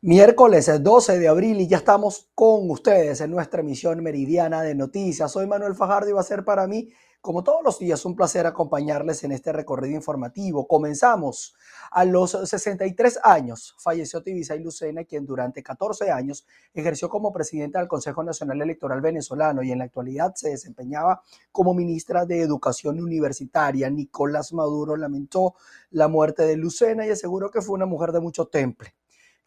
Miércoles 0.00 0.70
12 0.80 1.18
de 1.18 1.26
abril 1.26 1.60
y 1.60 1.66
ya 1.66 1.78
estamos 1.78 2.30
con 2.36 2.70
ustedes 2.70 3.20
en 3.20 3.32
nuestra 3.32 3.62
emisión 3.62 4.00
meridiana 4.00 4.62
de 4.62 4.76
noticias. 4.76 5.32
Soy 5.32 5.48
Manuel 5.48 5.74
Fajardo 5.74 6.08
y 6.08 6.12
va 6.12 6.20
a 6.20 6.22
ser 6.22 6.44
para 6.44 6.68
mí, 6.68 6.88
como 7.20 7.42
todos 7.42 7.64
los 7.64 7.80
días, 7.80 8.04
un 8.04 8.14
placer 8.14 8.46
acompañarles 8.46 9.24
en 9.24 9.32
este 9.32 9.52
recorrido 9.52 9.96
informativo. 9.96 10.68
Comenzamos. 10.68 11.56
A 11.90 12.04
los 12.04 12.30
63 12.30 13.18
años 13.24 13.74
falleció 13.80 14.22
Tibisay 14.22 14.62
Lucena, 14.62 15.02
quien 15.02 15.26
durante 15.26 15.64
14 15.64 16.12
años 16.12 16.46
ejerció 16.72 17.08
como 17.08 17.32
presidenta 17.32 17.80
del 17.80 17.88
Consejo 17.88 18.22
Nacional 18.22 18.62
Electoral 18.62 19.00
Venezolano 19.00 19.64
y 19.64 19.72
en 19.72 19.78
la 19.78 19.86
actualidad 19.86 20.32
se 20.36 20.50
desempeñaba 20.50 21.24
como 21.50 21.74
ministra 21.74 22.24
de 22.24 22.40
Educación 22.40 23.00
Universitaria. 23.00 23.90
Nicolás 23.90 24.52
Maduro 24.52 24.96
lamentó 24.96 25.56
la 25.90 26.06
muerte 26.06 26.44
de 26.44 26.56
Lucena 26.56 27.04
y 27.04 27.10
aseguró 27.10 27.50
que 27.50 27.62
fue 27.62 27.74
una 27.74 27.86
mujer 27.86 28.12
de 28.12 28.20
mucho 28.20 28.46
temple 28.46 28.94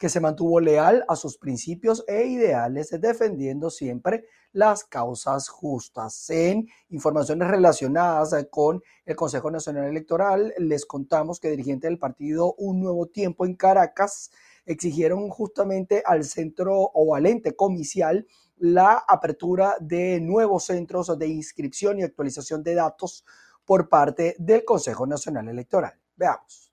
que 0.02 0.08
se 0.08 0.18
mantuvo 0.18 0.58
leal 0.58 1.04
a 1.06 1.14
sus 1.14 1.38
principios 1.38 2.02
e 2.08 2.24
ideales, 2.24 2.90
defendiendo 3.00 3.70
siempre 3.70 4.24
las 4.50 4.82
causas 4.82 5.48
justas. 5.48 6.28
En 6.28 6.66
informaciones 6.88 7.46
relacionadas 7.46 8.34
con 8.50 8.82
el 9.06 9.14
Consejo 9.14 9.52
Nacional 9.52 9.84
Electoral, 9.84 10.54
les 10.58 10.86
contamos 10.86 11.38
que 11.38 11.50
dirigentes 11.50 11.88
del 11.88 12.00
partido 12.00 12.56
Un 12.58 12.80
Nuevo 12.80 13.06
Tiempo 13.06 13.46
en 13.46 13.54
Caracas 13.54 14.32
exigieron 14.66 15.28
justamente 15.28 16.02
al 16.04 16.24
centro 16.24 16.74
o 16.80 17.14
al 17.14 17.26
ente 17.26 17.54
comicial 17.54 18.26
la 18.56 19.04
apertura 19.06 19.76
de 19.78 20.18
nuevos 20.20 20.64
centros 20.64 21.16
de 21.16 21.28
inscripción 21.28 22.00
y 22.00 22.02
actualización 22.02 22.64
de 22.64 22.74
datos 22.74 23.24
por 23.64 23.88
parte 23.88 24.34
del 24.40 24.64
Consejo 24.64 25.06
Nacional 25.06 25.48
Electoral. 25.48 25.96
Veamos. 26.16 26.71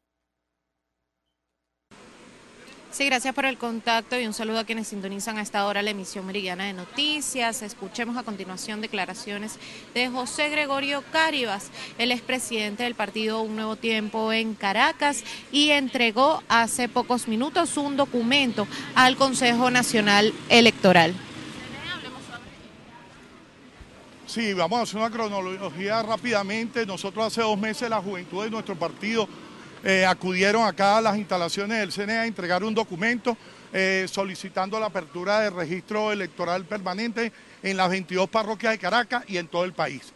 Sí, 2.91 3.05
gracias 3.05 3.35
por 3.35 3.45
el 3.45 3.59
contacto 3.59 4.19
y 4.19 4.25
un 4.25 4.33
saludo 4.33 4.59
a 4.59 4.63
quienes 4.63 4.87
sintonizan 4.87 5.37
a 5.37 5.43
esta 5.43 5.65
hora 5.67 5.83
la 5.83 5.91
emisión 5.91 6.25
meridiana 6.25 6.65
de 6.65 6.73
noticias. 6.73 7.61
Escuchemos 7.61 8.17
a 8.17 8.23
continuación 8.23 8.81
declaraciones 8.81 9.59
de 9.93 10.09
José 10.09 10.49
Gregorio 10.49 11.03
Caribas, 11.11 11.69
el 11.99 12.11
expresidente 12.11 12.83
del 12.83 12.95
partido 12.95 13.41
Un 13.41 13.55
Nuevo 13.55 13.75
Tiempo 13.75 14.33
en 14.33 14.55
Caracas 14.55 15.23
y 15.51 15.69
entregó 15.69 16.41
hace 16.49 16.89
pocos 16.89 17.27
minutos 17.27 17.77
un 17.77 17.95
documento 17.95 18.67
al 18.95 19.17
Consejo 19.17 19.69
Nacional 19.69 20.33
Electoral. 20.49 21.13
Sí, 24.25 24.53
vamos 24.53 24.79
a 24.79 24.83
hacer 24.83 24.97
una 24.97 25.11
cronología 25.11 26.01
rápidamente. 26.01 26.87
Nosotros 26.87 27.27
hace 27.27 27.41
dos 27.41 27.57
meses 27.57 27.87
la 27.87 28.01
juventud 28.01 28.43
de 28.43 28.49
nuestro 28.49 28.75
partido 28.75 29.29
eh, 29.83 30.05
acudieron 30.05 30.63
acá 30.63 30.97
a 30.97 31.01
las 31.01 31.17
instalaciones 31.17 31.79
del 31.79 31.93
CNE 31.93 32.17
a 32.17 32.25
entregar 32.25 32.63
un 32.63 32.73
documento 32.73 33.37
eh, 33.71 34.07
solicitando 34.11 34.77
la 34.79 34.87
apertura 34.87 35.39
de 35.39 35.49
registro 35.49 36.11
electoral 36.11 36.65
permanente 36.65 37.31
en 37.63 37.77
las 37.77 37.89
22 37.89 38.29
parroquias 38.29 38.73
de 38.73 38.79
Caracas 38.79 39.23
y 39.27 39.37
en 39.37 39.47
todo 39.47 39.63
el 39.63 39.71
país. 39.71 40.11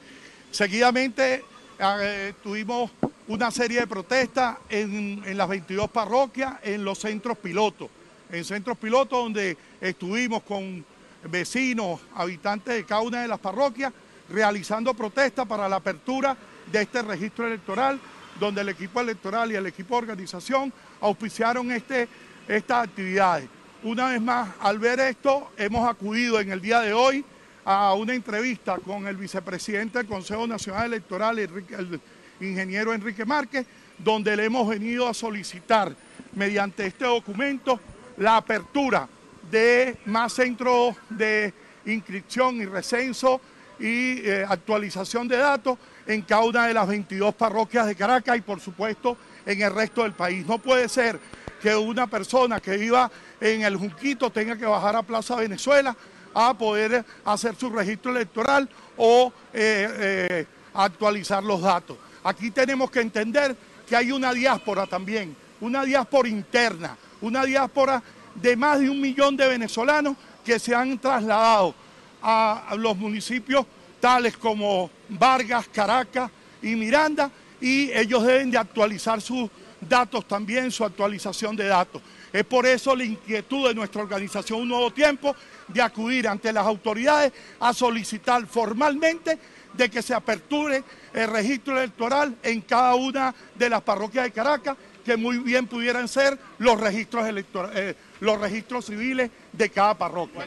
Seguidamente 0.52 1.46
eh, 1.80 2.34
tuvimos 2.44 2.92
una 3.28 3.52
serie 3.52 3.80
de 3.80 3.88
protestas 3.88 4.58
en, 4.70 5.24
en, 5.26 5.38
las 5.38 5.48
22 5.48 5.90
parroquias, 5.90 6.56
en 6.64 6.84
los 6.84 7.00
centros 7.00 7.38
pilotos, 7.38 7.90
en 8.32 8.44
centros 8.44 8.78
pilotos 8.78 9.18
donde 9.18 9.56
estuvimos 9.80 10.44
con 10.44 10.84
vecinos, 11.30 12.02
habitantes 12.16 12.76
de 12.76 12.84
cada 12.84 13.02
una 13.02 13.22
de 13.22 13.30
las 13.30 13.40
parroquias, 13.40 13.94
realizando 14.30 14.94
protestas 14.94 15.48
para 15.48 15.70
la 15.70 15.78
apertura 15.78 16.36
de 16.70 16.82
este 16.82 17.02
registro 17.02 17.48
electoral 17.48 18.00
donde 18.40 18.62
el 18.62 18.70
equipo 18.70 19.02
electoral 19.02 19.52
y 19.52 19.56
el 19.56 19.68
equipo 19.68 19.96
de 19.96 20.00
organización 20.00 20.74
auspiciaron 21.02 21.72
este, 21.72 22.08
estas 22.48 22.88
actividades. 22.88 23.48
Una 23.84 24.10
vez 24.10 24.22
más, 24.22 24.50
al 24.60 24.80
ver 24.80 25.00
esto, 25.00 25.52
hemos 25.58 25.88
acudido 25.88 26.40
en 26.40 26.52
el 26.52 26.62
día 26.62 26.80
de 26.80 26.94
hoy 26.94 27.26
a 27.66 27.94
una 27.94 28.14
entrevista 28.14 28.78
con 28.78 29.08
el 29.08 29.16
vicepresidente 29.16 29.98
del 29.98 30.08
Consejo 30.08 30.48
Nacional 30.48 30.86
Electoral, 30.86 31.40
el 31.40 32.02
ingeniero 32.40 32.94
Enrique 32.94 33.26
Márquez, 33.26 33.66
donde 33.98 34.36
le 34.36 34.46
hemos 34.46 34.68
venido 34.68 35.08
a 35.08 35.14
solicitar 35.14 35.96
mediante 36.34 36.86
este 36.86 37.06
documento 37.06 37.80
la 38.18 38.38
apertura 38.38 39.08
de 39.50 39.98
más 40.06 40.34
centros 40.34 40.96
de 41.10 41.54
inscripción 41.86 42.62
y 42.62 42.66
recenso 42.66 43.40
y 43.80 44.20
eh, 44.20 44.46
actualización 44.48 45.28
de 45.28 45.38
datos 45.38 45.78
en 46.08 46.22
cada 46.22 46.44
una 46.44 46.68
de 46.68 46.74
las 46.74 46.88
22 46.88 47.34
parroquias 47.36 47.88
de 47.88 47.96
Caracas 47.96 48.38
y 48.38 48.42
por 48.42 48.60
supuesto 48.60 49.18
en 49.46 49.62
el 49.62 49.74
resto 49.74 50.04
del 50.04 50.14
país. 50.14 50.46
No 50.46 50.58
puede 50.58 50.90
ser 50.90 51.20
que 51.62 51.76
una 51.76 52.08
persona 52.08 52.60
que 52.60 52.78
viva 52.78 53.10
en 53.40 53.62
el 53.62 53.78
Junquito 53.78 54.30
tenga 54.30 54.58
que 54.58 54.66
bajar 54.66 54.96
a 54.96 55.04
Plaza 55.04 55.36
Venezuela 55.36 55.96
a 56.34 56.54
poder 56.54 57.06
hacer 57.26 57.56
su 57.56 57.70
registro 57.70 58.12
electoral 58.12 58.68
o 58.98 59.32
eh, 59.54 59.88
eh, 59.98 60.46
actualizar 60.74 61.44
los 61.44 61.62
datos. 61.62 61.98
Aquí 62.24 62.52
tenemos 62.52 62.90
que 62.90 63.02
entender 63.02 63.56
que 63.88 63.96
hay 63.96 64.12
una 64.12 64.34
diáspora 64.34 64.88
también, 64.88 65.36
una 65.62 65.84
diáspora 65.84 66.28
interna, 66.28 66.98
una 67.22 67.46
diáspora 67.46 68.02
de 68.36 68.56
más 68.56 68.80
de 68.80 68.90
un 68.90 69.00
millón 69.00 69.38
de 69.38 69.48
venezolanos 69.48 70.16
que 70.44 70.60
se 70.60 70.74
han 70.74 70.98
trasladado 70.98 71.76
a 72.22 72.74
los 72.78 72.98
municipios 72.98 73.66
tales 74.04 74.36
como 74.36 74.90
Vargas, 75.08 75.70
Caracas 75.70 76.30
y 76.62 76.76
Miranda, 76.76 77.32
y 77.62 77.90
ellos 77.94 78.26
deben 78.26 78.52
de 78.52 78.58
actualizar 78.58 79.22
sus 79.22 79.50
datos 79.80 80.28
también, 80.28 80.72
su 80.72 80.84
actualización 80.84 81.56
de 81.56 81.68
datos. 81.68 82.02
Es 82.34 82.44
por 82.44 82.66
eso 82.66 82.94
la 82.98 83.06
inquietud 83.06 83.70
de 83.70 83.74
nuestra 83.74 84.02
organización 84.02 84.60
Un 84.60 84.68
Nuevo 84.68 84.92
Tiempo 84.92 85.34
de 85.70 85.82
acudir 85.82 86.28
ante 86.28 86.52
las 86.52 86.66
autoridades 86.66 87.32
a 87.62 87.74
solicitar 87.74 88.46
formalmente 88.46 89.40
de 89.72 89.90
que 89.90 90.02
se 90.02 90.14
aperture 90.14 90.84
el 91.14 91.30
registro 91.30 91.78
electoral 91.78 92.36
en 92.44 92.60
cada 92.60 92.96
una 92.96 93.34
de 93.56 93.70
las 93.70 93.84
parroquias 93.84 94.26
de 94.26 94.32
Caracas, 94.32 94.76
que 95.06 95.16
muy 95.16 95.38
bien 95.38 95.66
pudieran 95.66 96.10
ser 96.10 96.38
los 96.58 96.78
registros, 96.78 97.26
eh, 97.74 97.96
los 98.20 98.38
registros 98.38 98.86
civiles 98.86 99.32
de 99.54 99.70
cada 99.70 99.98
parroquia. 99.98 100.46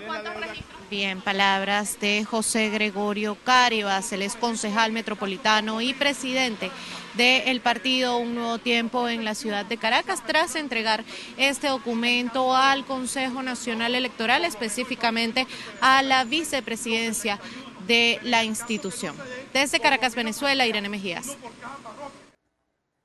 Bien, 0.89 1.21
palabras 1.21 1.99
de 1.99 2.25
José 2.25 2.71
Gregorio 2.71 3.37
Caribas, 3.43 4.13
el 4.13 4.23
ex 4.23 4.37
concejal 4.37 4.93
metropolitano 4.93 5.81
y 5.81 5.95
presidente 5.95 6.71
del 7.15 7.61
partido 7.61 8.19
Un 8.19 8.37
Nuevo 8.37 8.59
Tiempo 8.59 9.09
en 9.09 9.25
la 9.25 9.35
ciudad 9.35 9.67
de 9.67 9.79
Caracas, 9.79 10.23
tras 10.25 10.55
entregar 10.55 11.03
este 11.39 11.67
documento 11.67 12.55
al 12.55 12.85
Consejo 12.85 13.43
Nacional 13.43 13.97
Electoral, 13.97 14.45
específicamente 14.45 15.49
a 15.81 16.03
la 16.03 16.23
vicepresidencia 16.23 17.41
de 17.89 18.21
la 18.23 18.45
institución. 18.45 19.17
Desde 19.53 19.81
Caracas, 19.81 20.15
Venezuela, 20.15 20.69
Irene 20.69 20.89
Mejías. 20.89 21.37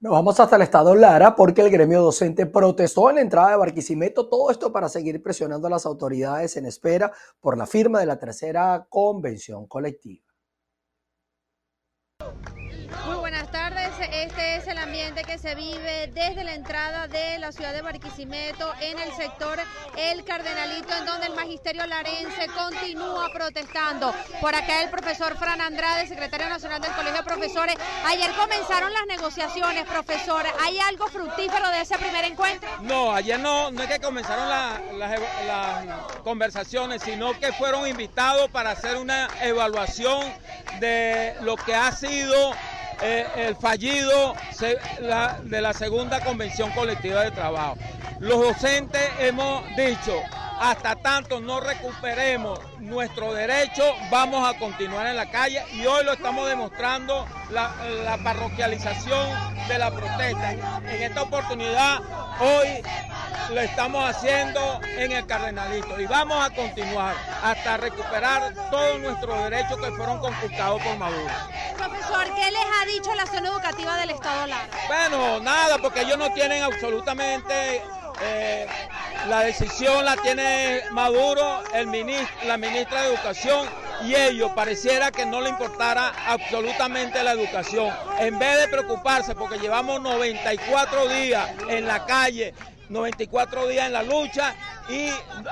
Nos 0.02 0.14
vamos 0.14 0.40
hasta 0.40 0.56
el 0.56 0.64
estado 0.64 0.96
Lara 0.96 1.36
porque 1.36 1.62
el 1.62 1.70
gremio 1.70 2.02
docente 2.02 2.48
protestó 2.48 3.12
en 3.12 3.18
la 3.18 3.22
entrada 3.22 3.52
de 3.52 3.58
Barquisimeto. 3.58 4.28
Todo 4.28 4.50
esto 4.50 4.74
para 4.74 4.90
seguir 4.90 5.22
presionando 5.22 5.68
a 5.68 5.70
las 5.70 5.86
autoridades 5.86 6.58
en 6.58 6.66
espera 6.66 7.12
por 7.40 7.56
la 7.56 7.68
firma 7.68 8.00
de 8.00 8.08
la 8.08 8.18
tercera 8.18 8.88
convención 8.90 9.68
colectiva. 9.68 10.26
Este 14.22 14.58
es 14.58 14.68
el 14.68 14.78
ambiente 14.78 15.24
que 15.24 15.40
se 15.40 15.56
vive 15.56 16.12
desde 16.14 16.44
la 16.44 16.54
entrada 16.54 17.08
de 17.08 17.40
la 17.40 17.52
ciudad 17.52 17.74
de 17.74 17.82
Barquisimeto 17.82 18.72
en 18.80 19.00
el 19.00 19.12
sector 19.14 19.58
El 19.98 20.24
Cardenalito, 20.24 20.96
en 20.96 21.08
donde 21.08 21.26
el 21.26 21.34
magisterio 21.34 21.88
larense 21.88 22.46
continúa 22.56 23.32
protestando. 23.34 24.14
Por 24.40 24.54
acá 24.54 24.84
el 24.84 24.92
profesor 24.92 25.36
Fran 25.38 25.60
Andrade, 25.60 26.06
secretario 26.06 26.48
nacional 26.50 26.80
del 26.82 26.92
Colegio 26.92 27.18
de 27.18 27.24
Profesores. 27.24 27.76
Ayer 28.06 28.30
comenzaron 28.34 28.94
las 28.94 29.08
negociaciones, 29.08 29.86
profesor. 29.88 30.46
¿Hay 30.62 30.78
algo 30.78 31.08
fructífero 31.08 31.68
de 31.70 31.82
ese 31.82 31.98
primer 31.98 32.24
encuentro? 32.26 32.70
No, 32.82 33.12
ayer 33.12 33.40
no, 33.40 33.72
no 33.72 33.82
es 33.82 33.90
que 33.90 34.00
comenzaron 34.00 34.48
las 34.48 35.88
conversaciones, 36.24 37.02
sino 37.02 37.40
que 37.40 37.52
fueron 37.54 37.88
invitados 37.88 38.52
para 38.52 38.70
hacer 38.70 38.98
una 38.98 39.28
evaluación 39.42 40.32
de 40.80 41.36
lo 41.42 41.56
que 41.56 41.74
ha 41.74 41.92
sido 41.92 42.54
eh, 43.02 43.26
el 43.36 43.56
fallido 43.56 44.36
de 45.44 45.62
la 45.62 45.74
segunda 45.74 46.20
convención 46.22 46.72
colectiva 46.72 47.24
de 47.24 47.32
trabajo. 47.32 47.78
Los 48.20 48.40
docentes 48.40 49.02
hemos 49.20 49.64
dicho, 49.76 50.14
hasta 50.62 50.96
tanto 50.96 51.42
no 51.42 51.60
recuperemos 51.60 52.60
nuestro 52.78 53.34
derecho, 53.34 53.84
vamos 54.12 54.48
a 54.48 54.58
continuar 54.60 55.08
en 55.08 55.18
la 55.18 55.28
calle 55.32 55.66
y 55.74 55.88
hoy 55.88 56.06
lo 56.06 56.14
estamos 56.14 56.48
demostrando 56.48 57.26
la, 57.50 57.74
la 58.06 58.18
parroquialización 58.20 59.28
de 59.68 59.78
la 59.80 59.90
protesta. 59.90 60.52
En 60.52 61.02
esta 61.02 61.24
oportunidad, 61.24 62.00
hoy 62.40 62.84
lo 63.50 63.60
estamos 63.60 64.08
haciendo 64.08 64.80
en 64.84 65.12
el 65.12 65.26
Cardenalito 65.26 66.00
y 66.00 66.06
vamos 66.06 66.46
a 66.46 66.52
continuar 66.52 67.16
hasta 67.44 67.78
recuperar 67.78 68.54
todos 68.70 69.00
nuestros 69.00 69.44
derechos 69.46 69.78
que 69.78 69.92
fueron 69.94 70.20
conquistados 70.20 70.80
por 70.84 70.96
Maduro. 70.98 71.34
Profesor, 71.76 72.26
¿qué 72.36 72.52
les 72.52 72.66
ha 72.80 72.86
dicho 72.86 73.16
la 73.16 73.26
zona 73.26 73.50
educativa 73.50 73.98
del 73.98 74.12
Estado 74.12 74.46
Lara? 74.46 74.68
Bueno, 74.88 75.40
nada, 75.40 75.80
porque 75.80 76.02
ellos 76.02 76.20
no 76.20 76.32
tienen 76.34 76.62
absolutamente... 76.62 77.82
Eh, 78.24 78.68
la 79.28 79.42
decisión 79.42 80.04
la 80.06 80.18
tiene 80.18 80.82
Maduro, 80.92 81.64
el 81.74 81.88
la 82.46 82.58
ministra 82.58 83.02
de 83.02 83.14
Educación, 83.14 83.68
y 84.04 84.16
ellos 84.16 84.52
pareciera 84.56 85.12
que 85.12 85.26
no 85.26 85.42
le 85.42 85.50
importara 85.50 86.12
absolutamente 86.28 87.22
la 87.24 87.34
educación. 87.34 87.94
En 88.20 88.40
vez 88.40 88.58
de 88.58 88.68
preocuparse, 88.68 89.36
porque 89.36 89.60
llevamos 89.60 90.02
94 90.02 91.08
días 91.08 91.50
en 91.70 91.86
la 91.86 92.06
calle, 92.06 92.54
94 92.92 93.68
días 93.68 93.88
en 93.88 93.94
la 93.94 94.04
lucha 94.04 94.54
y 94.90 95.10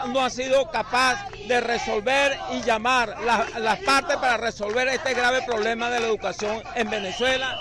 no 0.09 0.21
ha 0.21 0.29
sido 0.29 0.69
capaz 0.69 1.29
de 1.47 1.61
resolver 1.61 2.37
y 2.53 2.61
llamar 2.61 3.15
las 3.57 3.79
partes 3.79 4.17
para 4.17 4.37
resolver 4.37 4.87
este 4.89 5.13
grave 5.13 5.41
problema 5.43 5.89
de 5.89 6.01
la 6.01 6.07
educación 6.07 6.61
en 6.75 6.89
Venezuela 6.89 7.57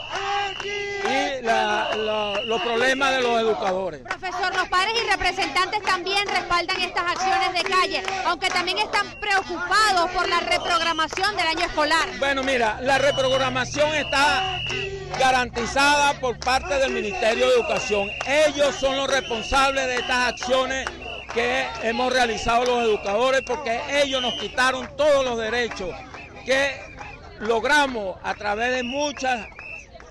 y 1.04 1.42
los 1.42 2.62
problemas 2.62 3.12
de 3.12 3.22
los 3.22 3.40
educadores. 3.40 4.00
Profesor, 4.00 4.54
los 4.54 4.68
padres 4.68 4.94
y 5.02 5.10
representantes 5.10 5.82
también 5.82 6.26
respaldan 6.26 6.80
estas 6.80 7.04
acciones 7.12 7.52
de 7.52 7.62
calle, 7.62 8.02
aunque 8.26 8.48
también 8.48 8.78
están 8.78 9.06
preocupados 9.20 10.10
por 10.10 10.28
la 10.28 10.40
reprogramación 10.40 11.36
del 11.36 11.46
año 11.46 11.66
escolar. 11.66 12.08
Bueno, 12.18 12.42
mira, 12.42 12.80
la 12.82 12.98
reprogramación 12.98 13.94
está 13.94 14.60
garantizada 15.18 16.18
por 16.20 16.38
parte 16.38 16.74
del 16.74 16.92
Ministerio 16.92 17.48
de 17.48 17.54
Educación. 17.54 18.10
Ellos 18.26 18.74
son 18.74 18.96
los 18.96 19.08
responsables 19.08 19.86
de 19.86 19.96
estas 19.96 20.32
acciones 20.32 20.86
que 21.32 21.66
hemos 21.82 22.12
realizado 22.12 22.64
los 22.64 22.84
educadores 22.84 23.42
porque 23.46 23.80
ellos 24.02 24.20
nos 24.20 24.34
quitaron 24.34 24.88
todos 24.96 25.24
los 25.24 25.38
derechos 25.38 25.90
que 26.44 26.80
logramos 27.40 28.16
a 28.22 28.34
través 28.34 28.74
de 28.74 28.82
muchas 28.82 29.46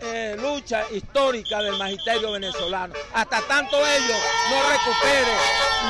eh, 0.02 0.36
luchas 0.40 0.92
históricas 0.92 1.64
del 1.64 1.78
magisterio 1.78 2.32
venezolano. 2.32 2.94
Hasta 3.14 3.42
tanto 3.48 3.78
ellos 3.78 4.18
no 4.50 4.70
recuperen 4.70 5.38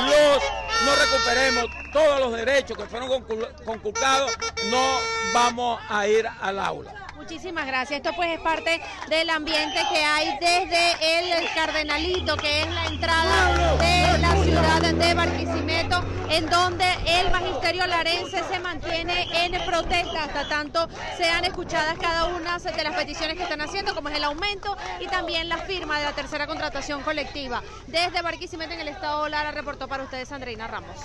los, 0.06 0.42
no 0.84 0.96
recuperemos 0.96 1.66
todos 1.92 2.20
los 2.20 2.32
derechos 2.32 2.76
que 2.76 2.86
fueron 2.86 3.22
conculcados, 3.64 4.32
no 4.70 4.98
vamos 5.34 5.80
a 5.88 6.06
ir 6.06 6.26
al 6.40 6.58
aula. 6.58 6.97
Muchísimas 7.18 7.66
gracias. 7.66 7.98
Esto 7.98 8.12
pues 8.14 8.30
es 8.30 8.40
parte 8.40 8.80
del 9.08 9.28
ambiente 9.28 9.80
que 9.90 10.04
hay 10.04 10.38
desde 10.40 10.92
el 11.18 11.52
Cardenalito, 11.52 12.36
que 12.36 12.62
es 12.62 12.70
la 12.70 12.86
entrada 12.86 13.76
de 13.76 14.18
la 14.18 14.36
ciudad 14.44 14.94
de 14.94 15.14
Barquisimeto, 15.14 16.04
en 16.30 16.48
donde 16.48 16.86
el 17.06 17.30
magisterio 17.32 17.88
larense 17.88 18.40
se 18.44 18.60
mantiene 18.60 19.44
en 19.44 19.64
protesta 19.66 20.24
hasta 20.24 20.48
tanto 20.48 20.88
sean 21.16 21.44
escuchadas 21.44 21.98
cada 21.98 22.26
una 22.26 22.58
de 22.58 22.84
las 22.84 22.94
peticiones 22.94 23.36
que 23.36 23.42
están 23.42 23.62
haciendo, 23.62 23.96
como 23.96 24.10
es 24.10 24.14
el 24.14 24.22
aumento 24.22 24.76
y 25.00 25.08
también 25.08 25.48
la 25.48 25.58
firma 25.58 25.98
de 25.98 26.04
la 26.04 26.12
tercera 26.12 26.46
contratación 26.46 27.02
colectiva. 27.02 27.64
Desde 27.88 28.22
Barquisimeto 28.22 28.74
en 28.74 28.80
el 28.80 28.88
estado 28.88 29.28
Lara 29.28 29.50
reportó 29.50 29.88
para 29.88 30.04
ustedes 30.04 30.30
Andreina 30.30 30.68
Ramos. 30.68 30.96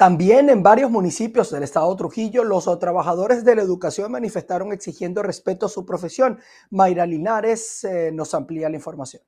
También 0.00 0.48
en 0.48 0.62
varios 0.62 0.90
municipios 0.90 1.50
del 1.50 1.62
estado 1.62 1.90
de 1.90 1.98
Trujillo, 1.98 2.42
los 2.42 2.64
trabajadores 2.78 3.44
de 3.44 3.54
la 3.54 3.60
educación 3.60 4.10
manifestaron 4.10 4.72
exigiendo 4.72 5.22
respeto 5.22 5.66
a 5.66 5.68
su 5.68 5.84
profesión. 5.84 6.38
Mayra 6.70 7.04
Linares 7.04 7.84
eh, 7.84 8.10
nos 8.10 8.32
amplía 8.32 8.70
la 8.70 8.76
información. 8.76 9.22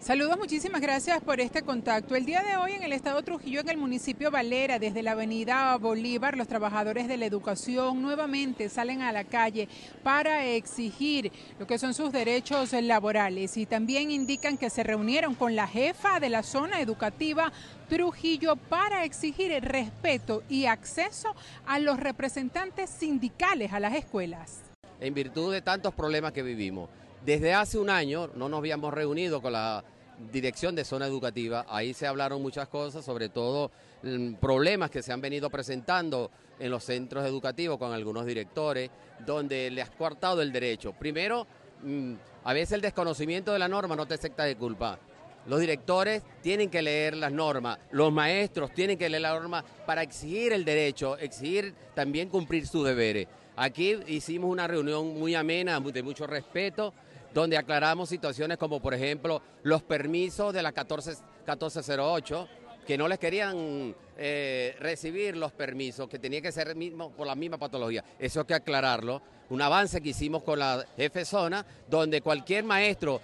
Saludos, 0.00 0.38
muchísimas 0.38 0.80
gracias 0.80 1.20
por 1.20 1.40
este 1.40 1.62
contacto. 1.62 2.14
El 2.14 2.24
día 2.24 2.42
de 2.44 2.56
hoy 2.56 2.72
en 2.72 2.84
el 2.84 2.92
estado 2.92 3.20
Trujillo, 3.22 3.60
en 3.60 3.68
el 3.68 3.76
municipio 3.76 4.30
Valera, 4.30 4.78
desde 4.78 5.02
la 5.02 5.10
avenida 5.12 5.76
Bolívar, 5.76 6.36
los 6.36 6.46
trabajadores 6.46 7.08
de 7.08 7.16
la 7.16 7.26
educación 7.26 8.00
nuevamente 8.00 8.68
salen 8.68 9.02
a 9.02 9.10
la 9.10 9.24
calle 9.24 9.68
para 10.04 10.46
exigir 10.46 11.32
lo 11.58 11.66
que 11.66 11.78
son 11.78 11.94
sus 11.94 12.12
derechos 12.12 12.72
laborales 12.74 13.56
y 13.56 13.66
también 13.66 14.12
indican 14.12 14.56
que 14.56 14.70
se 14.70 14.84
reunieron 14.84 15.34
con 15.34 15.56
la 15.56 15.66
jefa 15.66 16.20
de 16.20 16.30
la 16.30 16.44
zona 16.44 16.80
educativa 16.80 17.52
Trujillo 17.88 18.54
para 18.54 19.04
exigir 19.04 19.50
respeto 19.64 20.44
y 20.48 20.66
acceso 20.66 21.34
a 21.66 21.80
los 21.80 21.98
representantes 21.98 22.88
sindicales 22.88 23.72
a 23.72 23.80
las 23.80 23.94
escuelas. 23.94 24.60
En 25.00 25.12
virtud 25.12 25.52
de 25.52 25.60
tantos 25.60 25.92
problemas 25.92 26.32
que 26.32 26.42
vivimos 26.42 26.88
desde 27.24 27.54
hace 27.54 27.78
un 27.78 27.90
año 27.90 28.30
no 28.34 28.48
nos 28.48 28.58
habíamos 28.58 28.92
reunido 28.92 29.40
con 29.42 29.52
la 29.52 29.84
dirección 30.32 30.74
de 30.74 30.84
zona 30.84 31.06
educativa. 31.06 31.66
Ahí 31.68 31.94
se 31.94 32.06
hablaron 32.06 32.42
muchas 32.42 32.68
cosas, 32.68 33.04
sobre 33.04 33.28
todo 33.28 33.70
mm, 34.02 34.34
problemas 34.34 34.90
que 34.90 35.02
se 35.02 35.12
han 35.12 35.20
venido 35.20 35.50
presentando 35.50 36.30
en 36.58 36.70
los 36.70 36.84
centros 36.84 37.24
educativos 37.24 37.78
con 37.78 37.92
algunos 37.92 38.26
directores, 38.26 38.90
donde 39.24 39.70
le 39.70 39.82
has 39.82 39.90
coartado 39.90 40.42
el 40.42 40.52
derecho. 40.52 40.92
Primero, 40.92 41.46
mm, 41.82 42.14
a 42.44 42.52
veces 42.52 42.72
el 42.72 42.80
desconocimiento 42.80 43.52
de 43.52 43.58
la 43.58 43.68
norma 43.68 43.94
no 43.94 44.06
te 44.06 44.14
acepta 44.14 44.44
de 44.44 44.56
culpa. 44.56 44.98
Los 45.46 45.60
directores 45.60 46.22
tienen 46.42 46.68
que 46.68 46.82
leer 46.82 47.16
las 47.16 47.32
normas, 47.32 47.78
los 47.90 48.12
maestros 48.12 48.72
tienen 48.74 48.98
que 48.98 49.08
leer 49.08 49.22
la 49.22 49.38
norma 49.38 49.64
para 49.86 50.02
exigir 50.02 50.52
el 50.52 50.64
derecho, 50.64 51.16
exigir 51.16 51.74
también 51.94 52.28
cumplir 52.28 52.66
sus 52.66 52.84
deberes. 52.84 53.28
Aquí 53.56 53.96
hicimos 54.06 54.50
una 54.50 54.68
reunión 54.68 55.18
muy 55.18 55.34
amena, 55.34 55.80
de 55.80 56.02
mucho 56.02 56.26
respeto, 56.26 56.92
donde 57.38 57.56
aclaramos 57.56 58.08
situaciones 58.08 58.58
como, 58.58 58.80
por 58.80 58.94
ejemplo, 58.94 59.40
los 59.62 59.82
permisos 59.82 60.52
de 60.52 60.60
la 60.60 60.72
14, 60.72 61.10
1408, 61.10 62.48
que 62.84 62.98
no 62.98 63.06
les 63.06 63.18
querían 63.20 63.94
eh, 64.16 64.74
recibir 64.80 65.36
los 65.36 65.52
permisos, 65.52 66.08
que 66.08 66.18
tenía 66.18 66.40
que 66.40 66.50
ser 66.50 66.74
mismo 66.74 67.12
por 67.12 67.28
la 67.28 67.36
misma 67.36 67.56
patología. 67.56 68.02
Eso 68.18 68.40
hay 68.40 68.46
que 68.46 68.54
aclararlo. 68.54 69.22
Un 69.50 69.62
avance 69.62 70.00
que 70.00 70.08
hicimos 70.08 70.42
con 70.42 70.58
la 70.58 70.84
jefe 70.96 71.24
zona, 71.24 71.64
donde 71.88 72.22
cualquier 72.22 72.64
maestro 72.64 73.20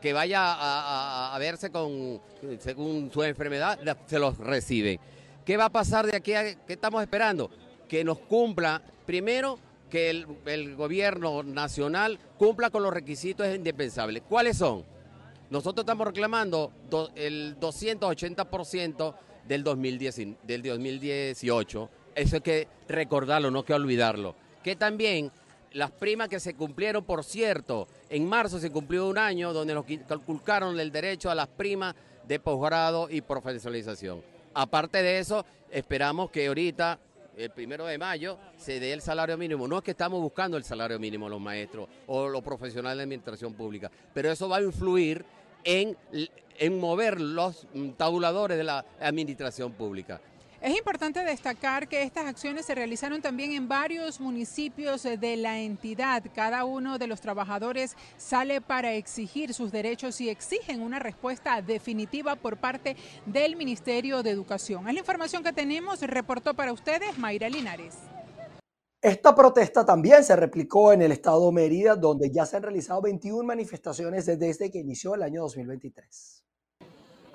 que 0.00 0.12
vaya 0.14 0.40
a, 0.40 1.34
a 1.34 1.38
verse 1.38 1.70
con, 1.70 2.22
según 2.60 3.10
su 3.12 3.22
enfermedad, 3.22 3.78
se 4.06 4.18
los 4.18 4.38
recibe. 4.38 4.98
¿Qué 5.44 5.58
va 5.58 5.66
a 5.66 5.70
pasar 5.70 6.06
de 6.06 6.16
aquí? 6.16 6.32
A, 6.32 6.54
¿Qué 6.64 6.72
estamos 6.72 7.02
esperando? 7.02 7.50
Que 7.86 8.02
nos 8.02 8.18
cumpla, 8.18 8.80
primero, 9.04 9.58
que 9.88 10.10
el, 10.10 10.76
gobierno 10.76 11.42
nacional 11.42 12.18
cumpla 12.36 12.70
con 12.70 12.82
los 12.82 12.92
requisitos 12.92 13.46
indispensables. 13.54 14.22
¿Cuáles 14.28 14.58
son? 14.58 14.84
Nosotros 15.50 15.82
estamos 15.82 16.06
reclamando 16.06 16.72
el 17.14 17.58
280% 17.58 19.14
del, 19.46 19.64
2010, 19.64 20.16
del 20.42 20.62
2018. 20.62 21.90
Eso 22.14 22.36
hay 22.36 22.42
que 22.42 22.68
recordarlo, 22.88 23.50
no 23.50 23.60
hay 23.60 23.64
que 23.64 23.74
olvidarlo. 23.74 24.34
Que 24.62 24.76
también 24.76 25.30
las 25.72 25.90
primas 25.90 26.28
que 26.28 26.40
se 26.40 26.54
cumplieron, 26.54 27.04
por 27.04 27.24
cierto, 27.24 27.88
en 28.10 28.26
marzo 28.26 28.58
se 28.58 28.70
cumplió 28.70 29.08
un 29.08 29.18
año 29.18 29.52
donde 29.52 29.74
nos 29.74 29.84
calcularon 30.06 30.78
el 30.78 30.92
derecho 30.92 31.30
a 31.30 31.34
las 31.34 31.48
primas 31.48 31.94
de 32.26 32.38
posgrado 32.38 33.08
y 33.10 33.20
profesionalización. 33.20 34.22
Aparte 34.54 35.02
de 35.02 35.18
eso, 35.18 35.44
esperamos 35.70 36.30
que 36.30 36.46
ahorita 36.46 36.98
el 37.38 37.50
primero 37.50 37.86
de 37.86 37.96
mayo 37.98 38.36
se 38.56 38.80
dé 38.80 38.92
el 38.92 39.00
salario 39.00 39.38
mínimo. 39.38 39.68
No 39.68 39.78
es 39.78 39.84
que 39.84 39.92
estamos 39.92 40.20
buscando 40.20 40.56
el 40.56 40.64
salario 40.64 40.98
mínimo 40.98 41.28
los 41.28 41.40
maestros 41.40 41.88
o 42.06 42.28
los 42.28 42.42
profesionales 42.42 42.98
de 42.98 43.02
administración 43.04 43.54
pública, 43.54 43.90
pero 44.12 44.30
eso 44.30 44.48
va 44.48 44.56
a 44.56 44.62
influir 44.62 45.24
en, 45.62 45.96
en 46.58 46.80
mover 46.80 47.20
los 47.20 47.66
tabuladores 47.96 48.58
de 48.58 48.64
la 48.64 48.84
administración 49.00 49.72
pública. 49.72 50.20
Es 50.60 50.76
importante 50.76 51.22
destacar 51.22 51.86
que 51.86 52.02
estas 52.02 52.26
acciones 52.26 52.66
se 52.66 52.74
realizaron 52.74 53.22
también 53.22 53.52
en 53.52 53.68
varios 53.68 54.18
municipios 54.18 55.04
de 55.04 55.36
la 55.36 55.60
entidad. 55.60 56.24
Cada 56.34 56.64
uno 56.64 56.98
de 56.98 57.06
los 57.06 57.20
trabajadores 57.20 57.96
sale 58.16 58.60
para 58.60 58.92
exigir 58.94 59.54
sus 59.54 59.70
derechos 59.70 60.20
y 60.20 60.28
exigen 60.28 60.82
una 60.82 60.98
respuesta 60.98 61.62
definitiva 61.62 62.34
por 62.34 62.56
parte 62.56 62.96
del 63.24 63.54
Ministerio 63.54 64.24
de 64.24 64.30
Educación. 64.30 64.88
Es 64.88 64.94
la 64.94 65.00
información 65.00 65.44
que 65.44 65.52
tenemos. 65.52 66.00
Reportó 66.00 66.54
para 66.54 66.72
ustedes 66.72 67.16
Mayra 67.18 67.48
Linares. 67.48 67.94
Esta 69.00 69.32
protesta 69.36 69.86
también 69.86 70.24
se 70.24 70.34
replicó 70.34 70.92
en 70.92 71.02
el 71.02 71.12
estado 71.12 71.52
Mérida, 71.52 71.94
donde 71.94 72.32
ya 72.32 72.44
se 72.44 72.56
han 72.56 72.64
realizado 72.64 73.00
21 73.00 73.44
manifestaciones 73.44 74.26
desde 74.26 74.72
que 74.72 74.78
inició 74.78 75.14
el 75.14 75.22
año 75.22 75.42
2023. 75.42 76.47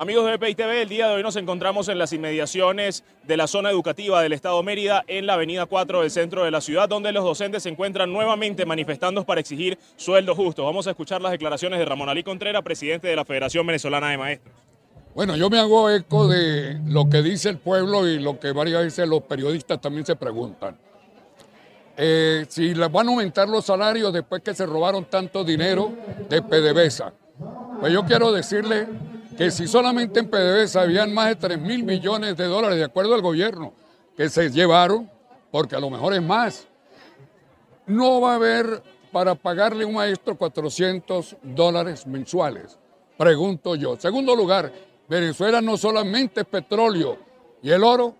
Amigos 0.03 0.25
de 0.25 0.53
TV, 0.53 0.81
el 0.81 0.89
día 0.89 1.07
de 1.07 1.13
hoy 1.13 1.23
nos 1.23 1.37
encontramos 1.37 1.87
en 1.87 1.97
las 1.97 2.11
inmediaciones 2.11 3.05
de 3.25 3.37
la 3.37 3.47
zona 3.47 3.69
educativa 3.69 4.21
del 4.21 4.33
Estado 4.33 4.61
Mérida, 4.61 5.05
en 5.07 5.25
la 5.25 5.35
avenida 5.35 5.65
4 5.65 6.01
del 6.01 6.11
centro 6.11 6.43
de 6.43 6.51
la 6.51 6.59
ciudad, 6.59 6.89
donde 6.89 7.13
los 7.13 7.23
docentes 7.23 7.63
se 7.63 7.69
encuentran 7.69 8.11
nuevamente 8.11 8.65
manifestando 8.65 9.23
para 9.23 9.39
exigir 9.39 9.79
sueldo 9.95 10.35
justo. 10.35 10.65
Vamos 10.65 10.87
a 10.87 10.89
escuchar 10.89 11.21
las 11.21 11.31
declaraciones 11.31 11.79
de 11.79 11.85
Ramón 11.85 12.09
Ali 12.09 12.21
Contreras, 12.21 12.63
presidente 12.63 13.07
de 13.07 13.15
la 13.15 13.23
Federación 13.23 13.65
Venezolana 13.65 14.09
de 14.09 14.17
Maestros. 14.17 14.53
Bueno, 15.15 15.37
yo 15.37 15.49
me 15.49 15.57
hago 15.57 15.89
eco 15.89 16.27
de 16.27 16.81
lo 16.85 17.09
que 17.09 17.21
dice 17.21 17.47
el 17.47 17.59
pueblo 17.59 18.05
y 18.05 18.19
lo 18.19 18.37
que 18.41 18.51
varias 18.51 18.83
veces 18.83 19.07
los 19.07 19.21
periodistas 19.21 19.79
también 19.79 20.05
se 20.05 20.17
preguntan. 20.17 20.77
Eh, 21.95 22.45
si 22.49 22.73
les 22.73 22.91
van 22.91 23.07
a 23.07 23.11
aumentar 23.11 23.47
los 23.47 23.63
salarios 23.63 24.11
después 24.11 24.41
que 24.41 24.53
se 24.53 24.65
robaron 24.65 25.05
tanto 25.05 25.45
dinero 25.45 25.93
de 26.27 26.41
PDVSA. 26.41 27.13
Pues 27.79 27.93
yo 27.93 28.03
quiero 28.03 28.33
decirle 28.33 28.87
que 29.37 29.51
si 29.51 29.67
solamente 29.67 30.19
en 30.19 30.29
PDVSA 30.29 30.81
habían 30.81 31.13
más 31.13 31.27
de 31.29 31.35
3 31.35 31.59
mil 31.59 31.83
millones 31.83 32.37
de 32.37 32.45
dólares, 32.45 32.77
de 32.77 32.83
acuerdo 32.83 33.15
al 33.15 33.21
gobierno, 33.21 33.73
que 34.15 34.29
se 34.29 34.49
llevaron, 34.49 35.09
porque 35.51 35.75
a 35.75 35.79
lo 35.79 35.89
mejor 35.89 36.13
es 36.13 36.21
más, 36.21 36.67
no 37.85 38.21
va 38.21 38.33
a 38.33 38.35
haber 38.35 38.83
para 39.11 39.35
pagarle 39.35 39.83
a 39.83 39.87
un 39.87 39.93
maestro 39.95 40.35
400 40.35 41.37
dólares 41.43 42.07
mensuales, 42.07 42.77
pregunto 43.17 43.75
yo. 43.75 43.95
Segundo 43.97 44.35
lugar, 44.35 44.71
Venezuela 45.07 45.61
no 45.61 45.77
solamente 45.77 46.41
es 46.41 46.47
petróleo 46.47 47.17
y 47.61 47.69
el 47.71 47.83
oro, 47.83 48.15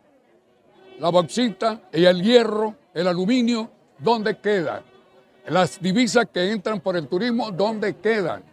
la 1.00 1.10
bauxita 1.10 1.82
y 1.91 2.05
el 2.05 2.22
hierro, 2.22 2.75
el 2.93 3.08
aluminio, 3.08 3.70
¿dónde 3.98 4.38
quedan? 4.38 4.84
Las 5.48 5.82
divisas 5.82 6.27
que 6.32 6.51
entran 6.51 6.79
por 6.79 6.96
el 6.96 7.08
turismo, 7.08 7.51
¿dónde 7.51 7.96
quedan? 7.98 8.53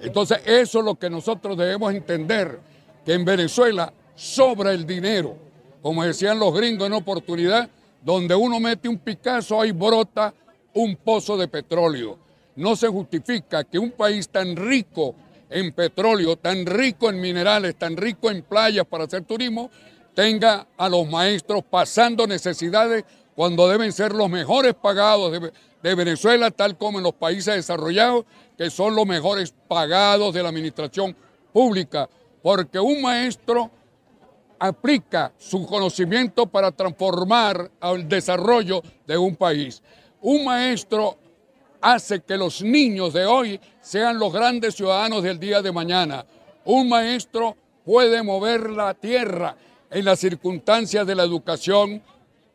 Entonces 0.00 0.40
eso 0.44 0.78
es 0.78 0.84
lo 0.84 0.94
que 0.94 1.10
nosotros 1.10 1.56
debemos 1.56 1.92
entender, 1.92 2.60
que 3.04 3.14
en 3.14 3.24
Venezuela 3.24 3.92
sobra 4.14 4.72
el 4.72 4.86
dinero. 4.86 5.36
Como 5.82 6.04
decían 6.04 6.38
los 6.38 6.54
gringos 6.54 6.86
en 6.86 6.92
oportunidad, 6.92 7.68
donde 8.02 8.34
uno 8.34 8.60
mete 8.60 8.88
un 8.88 8.98
Picasso, 8.98 9.60
ahí 9.60 9.72
brota 9.72 10.32
un 10.74 10.96
pozo 10.96 11.36
de 11.36 11.48
petróleo. 11.48 12.18
No 12.56 12.76
se 12.76 12.88
justifica 12.88 13.64
que 13.64 13.78
un 13.78 13.92
país 13.92 14.28
tan 14.28 14.56
rico 14.56 15.14
en 15.50 15.72
petróleo, 15.72 16.36
tan 16.36 16.66
rico 16.66 17.08
en 17.08 17.20
minerales, 17.20 17.76
tan 17.76 17.96
rico 17.96 18.30
en 18.30 18.42
playas 18.42 18.86
para 18.86 19.04
hacer 19.04 19.22
turismo, 19.22 19.70
tenga 20.14 20.66
a 20.76 20.88
los 20.88 21.08
maestros 21.08 21.62
pasando 21.68 22.26
necesidades 22.26 23.04
cuando 23.34 23.68
deben 23.68 23.92
ser 23.92 24.12
los 24.12 24.28
mejores 24.28 24.74
pagados 24.74 25.32
de, 25.82 25.94
Venezuela, 25.94 26.50
tal 26.50 26.76
como 26.76 26.98
en 26.98 27.04
los 27.04 27.14
países 27.14 27.54
desarrollados, 27.54 28.24
que 28.56 28.70
son 28.70 28.94
los 28.94 29.06
mejores 29.06 29.54
pagados 29.68 30.34
de 30.34 30.42
la 30.42 30.48
administración 30.48 31.16
pública, 31.52 32.08
porque 32.42 32.78
un 32.78 33.02
maestro 33.02 33.70
aplica 34.58 35.32
su 35.38 35.64
conocimiento 35.66 36.46
para 36.46 36.72
transformar 36.72 37.70
el 37.80 38.08
desarrollo 38.08 38.82
de 39.06 39.16
un 39.16 39.36
país. 39.36 39.82
Un 40.20 40.44
maestro 40.44 41.16
hace 41.80 42.20
que 42.20 42.36
los 42.36 42.62
niños 42.62 43.12
de 43.12 43.24
hoy 43.24 43.60
sean 43.80 44.18
los 44.18 44.32
grandes 44.32 44.74
ciudadanos 44.74 45.22
del 45.22 45.38
día 45.38 45.62
de 45.62 45.72
mañana. 45.72 46.26
Un 46.64 46.88
maestro 46.88 47.56
puede 47.84 48.22
mover 48.22 48.70
la 48.70 48.94
tierra 48.94 49.56
en 49.90 50.04
las 50.04 50.18
circunstancias 50.18 51.06
de 51.06 51.14
la 51.14 51.22
educación 51.22 52.02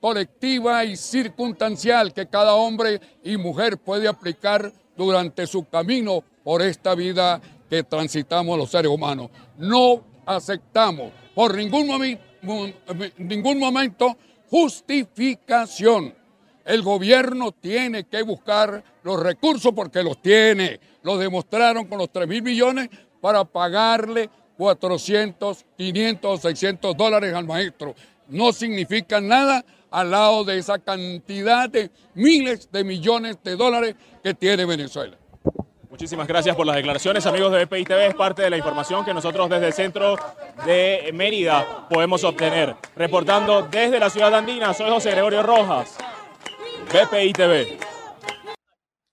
colectiva 0.03 0.83
y 0.83 0.98
circunstancial 0.98 2.12
que 2.13 2.27
cada 2.27 2.55
hombre 2.55 3.00
y 3.24 3.38
mujer 3.38 3.77
puede 3.77 4.05
aplicar 4.05 4.69
durante 4.98 5.48
su 5.48 5.63
camino 5.69 6.22
por 6.43 6.62
esta 6.62 6.93
vida 6.93 7.39
que 7.69 7.83
transitamos 7.83 8.57
los 8.57 8.69
seres 8.69 8.91
humanos. 8.91 9.29
No 9.57 10.03
aceptamos 10.25 11.10
por 11.33 11.55
ningún, 11.55 11.88
momento 13.57 14.17
justificación. 14.50 16.13
El 16.65 16.81
gobierno 16.81 17.53
tiene 17.53 18.03
que 18.03 18.24
buscar 18.24 18.83
los 19.03 19.17
recursos 19.17 19.72
porque 19.74 20.03
los 20.03 20.22
tiene. 20.22 20.81
Lo 21.03 21.17
demostraron 21.17 21.86
con 21.86 21.98
los 21.98 22.12
3 22.12 22.27
mil 22.27 22.43
millones 22.43 22.89
para 23.22 23.45
pagarle 23.45 24.29
400, 24.57 25.63
500 25.77 26.41
600 26.41 26.98
dólares 26.98 27.33
al 27.33 27.45
maestro. 27.45 27.95
No 28.27 28.51
significa 28.51 29.22
nada 29.22 29.63
al 29.94 30.10
lado 30.10 30.44
de 30.44 30.58
esa 30.58 30.80
cantidad 30.80 31.70
de 31.70 31.92
miles 32.16 32.70
de 32.72 32.84
millones 32.84 33.38
de 33.44 33.56
dólares 33.56 33.96
que 34.24 34.34
tiene 34.34 34.66
Venezuela. 34.66 35.16
Muchísimas 35.88 36.28
gracias 36.28 36.56
por 36.56 36.66
las 36.66 36.76
declaraciones, 36.76 37.24
amigos 37.28 37.52
de 37.52 37.66
BPI 37.66 37.86
TV. 37.86 38.08
Es 38.08 38.16
parte 38.16 38.42
de 38.42 38.50
la 38.50 38.58
información 38.58 39.06
que 39.06 39.14
nosotros 39.14 39.48
desde 39.48 39.68
el 39.68 39.74
centro 39.74 40.16
de 40.66 41.12
Mérida 41.14 41.88
podemos 41.88 42.24
obtener. 42.24 42.76
Reportando 42.96 43.68
desde 43.70 44.00
la 44.00 44.10
ciudad 44.10 44.34
andina, 44.34 44.74
soy 44.74 44.90
José 44.90 45.12
Gregorio 45.12 45.44
Rojas, 45.44 45.96
BPI 46.92 47.34
TV. 47.34 47.93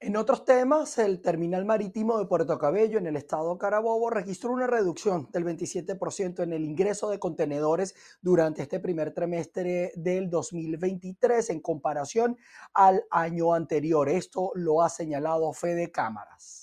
En 0.02 0.16
otros 0.16 0.46
temas, 0.46 0.96
el 0.96 1.20
terminal 1.20 1.66
marítimo 1.66 2.18
de 2.18 2.24
Puerto 2.24 2.58
Cabello 2.58 2.96
en 2.96 3.06
el 3.06 3.16
estado 3.16 3.58
Carabobo 3.58 4.08
registró 4.08 4.50
una 4.50 4.66
reducción 4.66 5.28
del 5.30 5.44
27% 5.44 6.42
en 6.42 6.54
el 6.54 6.64
ingreso 6.64 7.10
de 7.10 7.18
contenedores 7.18 7.94
durante 8.22 8.62
este 8.62 8.80
primer 8.80 9.12
trimestre 9.12 9.92
del 9.96 10.30
2023 10.30 11.50
en 11.50 11.60
comparación 11.60 12.38
al 12.72 13.04
año 13.10 13.52
anterior. 13.52 14.08
Esto 14.08 14.52
lo 14.54 14.80
ha 14.80 14.88
señalado 14.88 15.52
Fede 15.52 15.92
Cámaras. 15.92 16.59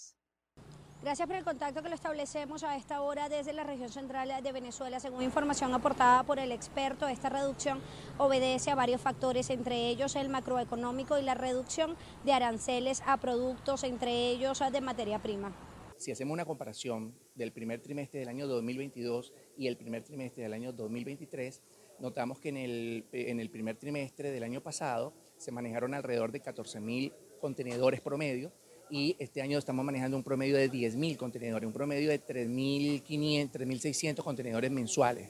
Gracias 1.08 1.26
por 1.26 1.38
el 1.38 1.46
contacto 1.46 1.82
que 1.82 1.88
lo 1.88 1.96
establecemos 1.96 2.64
a 2.64 2.76
esta 2.76 3.00
hora 3.00 3.30
desde 3.30 3.54
la 3.54 3.64
región 3.64 3.88
central 3.88 4.44
de 4.44 4.52
Venezuela. 4.52 5.00
Según 5.00 5.24
información 5.24 5.74
aportada 5.74 6.24
por 6.24 6.38
el 6.38 6.52
experto, 6.52 7.08
esta 7.08 7.30
reducción 7.30 7.80
obedece 8.18 8.72
a 8.72 8.76
varios 8.76 9.00
factores, 9.00 9.50
entre 9.50 9.88
ellos 9.88 10.18
el 10.18 10.28
macroeconómico 10.28 11.18
y 11.18 11.22
la 11.22 11.34
reducción 11.34 11.96
de 12.26 12.34
aranceles 12.34 13.02
a 13.06 13.16
productos, 13.16 13.86
entre 13.86 14.32
ellos 14.32 14.62
de 14.70 14.82
materia 14.82 15.20
prima. 15.20 15.56
Si 15.96 16.12
hacemos 16.12 16.34
una 16.34 16.44
comparación 16.44 17.16
del 17.36 17.54
primer 17.54 17.82
trimestre 17.82 18.20
del 18.20 18.28
año 18.28 18.46
2022 18.46 19.32
y 19.56 19.68
el 19.68 19.78
primer 19.78 20.04
trimestre 20.04 20.44
del 20.44 20.52
año 20.52 20.74
2023, 20.74 21.64
notamos 22.00 22.42
que 22.42 22.50
en 22.50 22.58
el, 22.58 23.06
en 23.14 23.40
el 23.40 23.50
primer 23.50 23.78
trimestre 23.78 24.32
del 24.32 24.44
año 24.44 24.62
pasado 24.62 25.14
se 25.38 25.54
manejaron 25.54 25.94
alrededor 25.94 26.34
de 26.34 26.42
14 26.42 26.82
mil 26.82 27.14
contenedores 27.40 28.02
promedio 28.02 28.52
y 28.89 29.15
este 29.20 29.41
año 29.41 29.58
estamos 29.58 29.86
manejando 29.86 30.17
un 30.17 30.24
promedio 30.24 30.58
de 30.58 30.72
10.000 30.72 31.17
contenedores, 31.17 31.67
un 31.67 31.74
promedio 31.74 32.10
de 32.10 32.22
3.500, 32.22 33.51
3.600 33.51 34.24
contenedores 34.24 34.72
mensuales. 34.72 35.29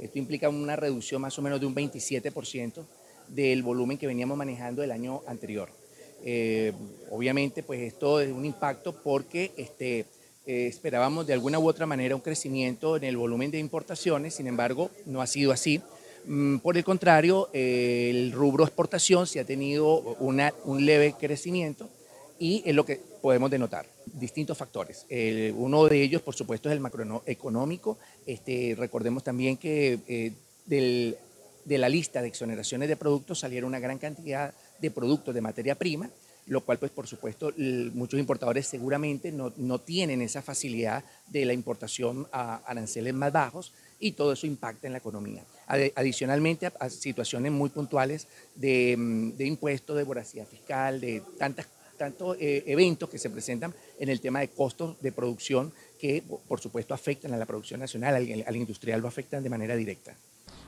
Esto 0.00 0.18
implica 0.18 0.48
una 0.48 0.76
reducción 0.76 1.22
más 1.22 1.38
o 1.38 1.42
menos 1.42 1.60
de 1.60 1.66
un 1.66 1.74
27% 1.74 2.84
del 3.28 3.62
volumen 3.62 3.98
que 3.98 4.06
veníamos 4.06 4.36
manejando 4.36 4.82
el 4.82 4.90
año 4.90 5.22
anterior. 5.26 5.68
Eh, 6.24 6.72
obviamente, 7.10 7.62
pues 7.62 7.80
esto 7.80 8.20
es 8.20 8.32
un 8.32 8.44
impacto 8.44 8.94
porque 9.02 9.52
este, 9.56 10.00
eh, 10.46 10.66
esperábamos 10.66 11.26
de 11.26 11.34
alguna 11.34 11.58
u 11.58 11.68
otra 11.68 11.86
manera 11.86 12.14
un 12.14 12.22
crecimiento 12.22 12.96
en 12.96 13.04
el 13.04 13.16
volumen 13.16 13.50
de 13.50 13.58
importaciones, 13.58 14.34
sin 14.34 14.46
embargo, 14.46 14.90
no 15.06 15.20
ha 15.20 15.26
sido 15.26 15.52
así. 15.52 15.80
Mm, 16.26 16.58
por 16.58 16.76
el 16.76 16.84
contrario, 16.84 17.50
eh, 17.52 18.10
el 18.10 18.32
rubro 18.32 18.64
exportación 18.64 19.26
sí 19.26 19.38
ha 19.38 19.44
tenido 19.44 19.98
un 19.98 20.86
leve 20.86 21.14
crecimiento 21.18 21.90
y 22.38 22.62
es 22.64 22.74
lo 22.74 22.84
que 22.84 23.00
podemos 23.20 23.50
denotar. 23.50 23.86
Distintos 24.06 24.56
factores. 24.56 25.06
uno 25.56 25.84
de 25.86 26.02
ellos, 26.02 26.22
por 26.22 26.34
supuesto, 26.34 26.68
es 26.68 26.74
el 26.74 26.80
macroeconómico. 26.80 27.98
Este, 28.26 28.74
recordemos 28.76 29.24
también 29.24 29.56
que 29.56 29.98
eh, 30.08 30.32
de 30.66 31.78
la 31.78 31.88
lista 31.88 32.22
de 32.22 32.28
exoneraciones 32.28 32.88
de 32.88 32.96
productos 32.96 33.40
salieron 33.40 33.68
una 33.68 33.80
gran 33.80 33.98
cantidad 33.98 34.52
de 34.80 34.90
productos 34.90 35.34
de 35.34 35.40
materia 35.40 35.74
prima, 35.74 36.10
lo 36.46 36.60
cual, 36.60 36.78
pues, 36.78 36.92
por 36.92 37.06
supuesto, 37.06 37.52
muchos 37.94 38.20
importadores 38.20 38.66
seguramente 38.66 39.32
no, 39.32 39.52
no, 39.56 39.78
tienen 39.78 40.20
esa 40.20 40.42
facilidad 40.42 41.02
de 41.28 41.46
la 41.46 41.54
importación 41.54 42.26
a 42.32 42.56
aranceles 42.66 43.14
más 43.14 43.32
bajos 43.32 43.72
y 43.98 44.12
todo 44.12 44.34
eso 44.34 44.46
impacta 44.46 44.86
en 44.86 44.92
la 44.92 44.98
economía. 44.98 45.42
Adicionalmente, 45.66 46.66
a, 46.66 46.90
situaciones 46.90 47.50
muy 47.50 47.70
puntuales 47.70 48.26
de, 48.54 48.94
mm, 48.98 49.30
de 49.38 49.46
impuestos, 49.46 49.96
de 49.96 50.02
voracidad 50.02 50.46
fiscal, 50.46 51.00
de 51.00 51.22
tantas 51.38 51.66
tantos 51.96 52.36
eh, 52.40 52.64
eventos 52.66 53.08
que 53.08 53.18
se 53.18 53.30
presentan 53.30 53.74
en 53.98 54.08
el 54.08 54.20
tema 54.20 54.40
de 54.40 54.48
costos 54.48 55.00
de 55.00 55.12
producción 55.12 55.72
que, 55.98 56.22
por 56.48 56.60
supuesto, 56.60 56.94
afectan 56.94 57.32
a 57.34 57.36
la 57.36 57.46
producción 57.46 57.80
nacional, 57.80 58.14
al, 58.14 58.44
al 58.46 58.56
industrial 58.56 59.00
lo 59.00 59.08
afectan 59.08 59.42
de 59.42 59.50
manera 59.50 59.76
directa. 59.76 60.14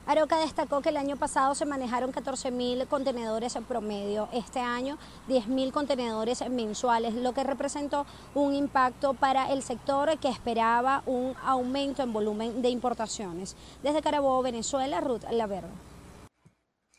Aroca 0.07 0.39
destacó 0.39 0.83
que 0.83 0.91
el 0.91 0.97
año 0.99 1.17
pasado 1.17 1.57
se 1.57 1.65
manejaron 1.65 2.13
14.000 2.13 2.87
contenedores 2.87 3.57
en 3.57 3.65
promedio, 3.65 4.29
este 4.33 4.61
año 4.61 4.99
10.000 5.29 5.73
contenedores 5.73 6.49
mensuales, 6.49 7.15
lo 7.15 7.33
que 7.33 7.43
representó 7.43 8.07
un 8.33 8.55
impacto 8.55 9.15
para 9.15 9.53
el 9.53 9.65
sector 9.65 10.17
que 10.19 10.29
esperaba 10.29 11.03
un 11.07 11.35
aumento 11.43 12.05
en 12.05 12.13
volumen 12.13 12.63
de 12.63 12.69
importaciones. 12.69 13.57
Desde 13.83 14.01
Carabobo, 14.01 14.43
Venezuela, 14.43 15.01
Ruth 15.01 15.25
Laverde. 15.33 15.96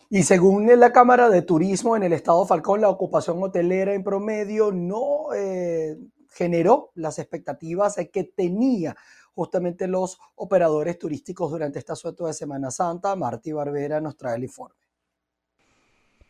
Y 0.10 0.24
según 0.24 0.68
la 0.80 0.94
Cámara 0.94 1.30
de 1.30 1.42
Turismo 1.42 1.98
en 1.98 2.04
el 2.04 2.14
Estado 2.14 2.46
Falcón, 2.46 2.80
la 2.80 2.90
ocupación 2.90 3.44
hotelera 3.44 3.94
en 3.94 4.04
promedio 4.04 4.72
no 4.72 5.34
eh, 5.36 5.98
generó 6.30 6.92
las 6.96 7.20
expectativas 7.20 7.98
que 8.12 8.24
tenía 8.24 8.96
justamente 9.34 9.86
los 9.86 10.18
operadores 10.36 10.98
turísticos 10.98 11.52
durante 11.52 11.80
esta 11.80 11.94
suerte 11.94 12.24
de 12.24 12.34
Semana 12.34 12.72
Santa. 12.72 13.18
Martí 13.18 13.52
Barbera 13.52 14.00
nos 14.00 14.16
trae 14.16 14.38
el 14.38 14.46
informe. 14.46 14.87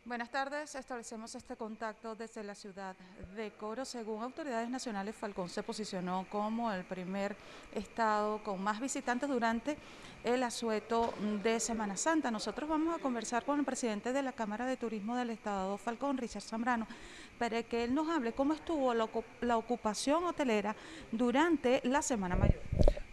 Buenas 0.08 0.30
tardes, 0.30 0.74
establecemos 0.74 1.34
este 1.34 1.54
contacto 1.54 2.14
desde 2.14 2.42
la 2.42 2.54
ciudad 2.54 2.96
de 3.36 3.50
Coro. 3.50 3.84
Según 3.84 4.22
autoridades 4.22 4.70
nacionales, 4.70 5.14
Falcón 5.14 5.50
se 5.50 5.62
posicionó 5.62 6.26
como 6.30 6.72
el 6.72 6.82
primer 6.84 7.36
estado 7.74 8.42
con 8.42 8.58
más 8.62 8.80
visitantes 8.80 9.28
durante 9.28 9.76
el 10.24 10.42
asueto 10.42 11.12
de 11.42 11.60
Semana 11.60 11.98
Santa. 11.98 12.30
Nosotros 12.30 12.70
vamos 12.70 12.96
a 12.96 13.02
conversar 13.02 13.44
con 13.44 13.58
el 13.58 13.66
presidente 13.66 14.14
de 14.14 14.22
la 14.22 14.32
Cámara 14.32 14.64
de 14.64 14.78
Turismo 14.78 15.14
del 15.14 15.28
Estado 15.28 15.76
Falcón, 15.76 16.16
Richard 16.16 16.40
Zambrano, 16.40 16.86
para 17.38 17.62
que 17.62 17.84
él 17.84 17.94
nos 17.94 18.08
hable 18.08 18.32
cómo 18.32 18.54
estuvo 18.54 18.94
la, 18.94 19.04
ocupación 19.58 20.24
hotelera 20.24 20.74
durante 21.12 21.82
la 21.84 22.00
Semana 22.00 22.34
Mayor. 22.34 22.62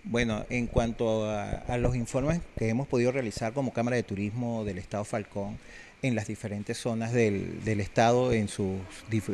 Bueno, 0.07 0.45
en 0.51 0.67
cuanto 0.67 1.27
a, 1.27 1.77
los 1.79 1.95
informes 1.95 2.39
que 2.57 2.69
hemos 2.69 2.87
podido 2.87 3.11
realizar 3.11 3.53
como 3.53 3.73
Cámara 3.73 3.95
de 3.95 4.03
Turismo 4.03 4.63
del 4.63 4.77
Estado 4.77 5.03
Falcón, 5.03 5.57
en 6.03 6.13
las 6.13 6.27
diferentes 6.27 6.77
zonas 6.77 7.11
del, 7.11 7.59
estado, 7.65 8.31
en 8.31 8.47
sus 8.47 8.77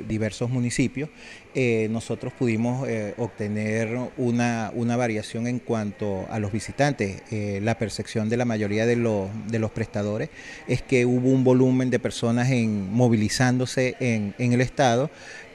diversos 0.07 0.49
municipios, 0.49 1.09
eh, 1.53 1.89
nosotros 1.91 2.31
pudimos 2.31 2.87
eh, 2.87 3.13
obtener 3.17 3.97
una, 4.15 4.71
variación 4.95 5.47
en 5.47 5.59
cuanto 5.59 6.25
a 6.29 6.39
los 6.39 6.53
visitantes. 6.53 7.21
Eh, 7.31 7.59
la 7.61 7.77
percepción 7.77 8.29
de 8.29 8.37
la 8.37 8.45
mayoría 8.45 8.85
de 8.85 8.95
los, 8.95 9.27
de 9.47 9.59
los 9.59 9.71
prestadores 9.71 10.29
es 10.69 10.81
que 10.81 11.05
hubo 11.05 11.27
un 11.27 11.43
volumen 11.43 11.89
de 11.89 11.99
personas 11.99 12.49
en, 12.49 12.89
movilizándose 12.93 13.97
en, 13.99 14.33
en 14.37 14.53
el 14.53 14.61
estado 14.61 15.09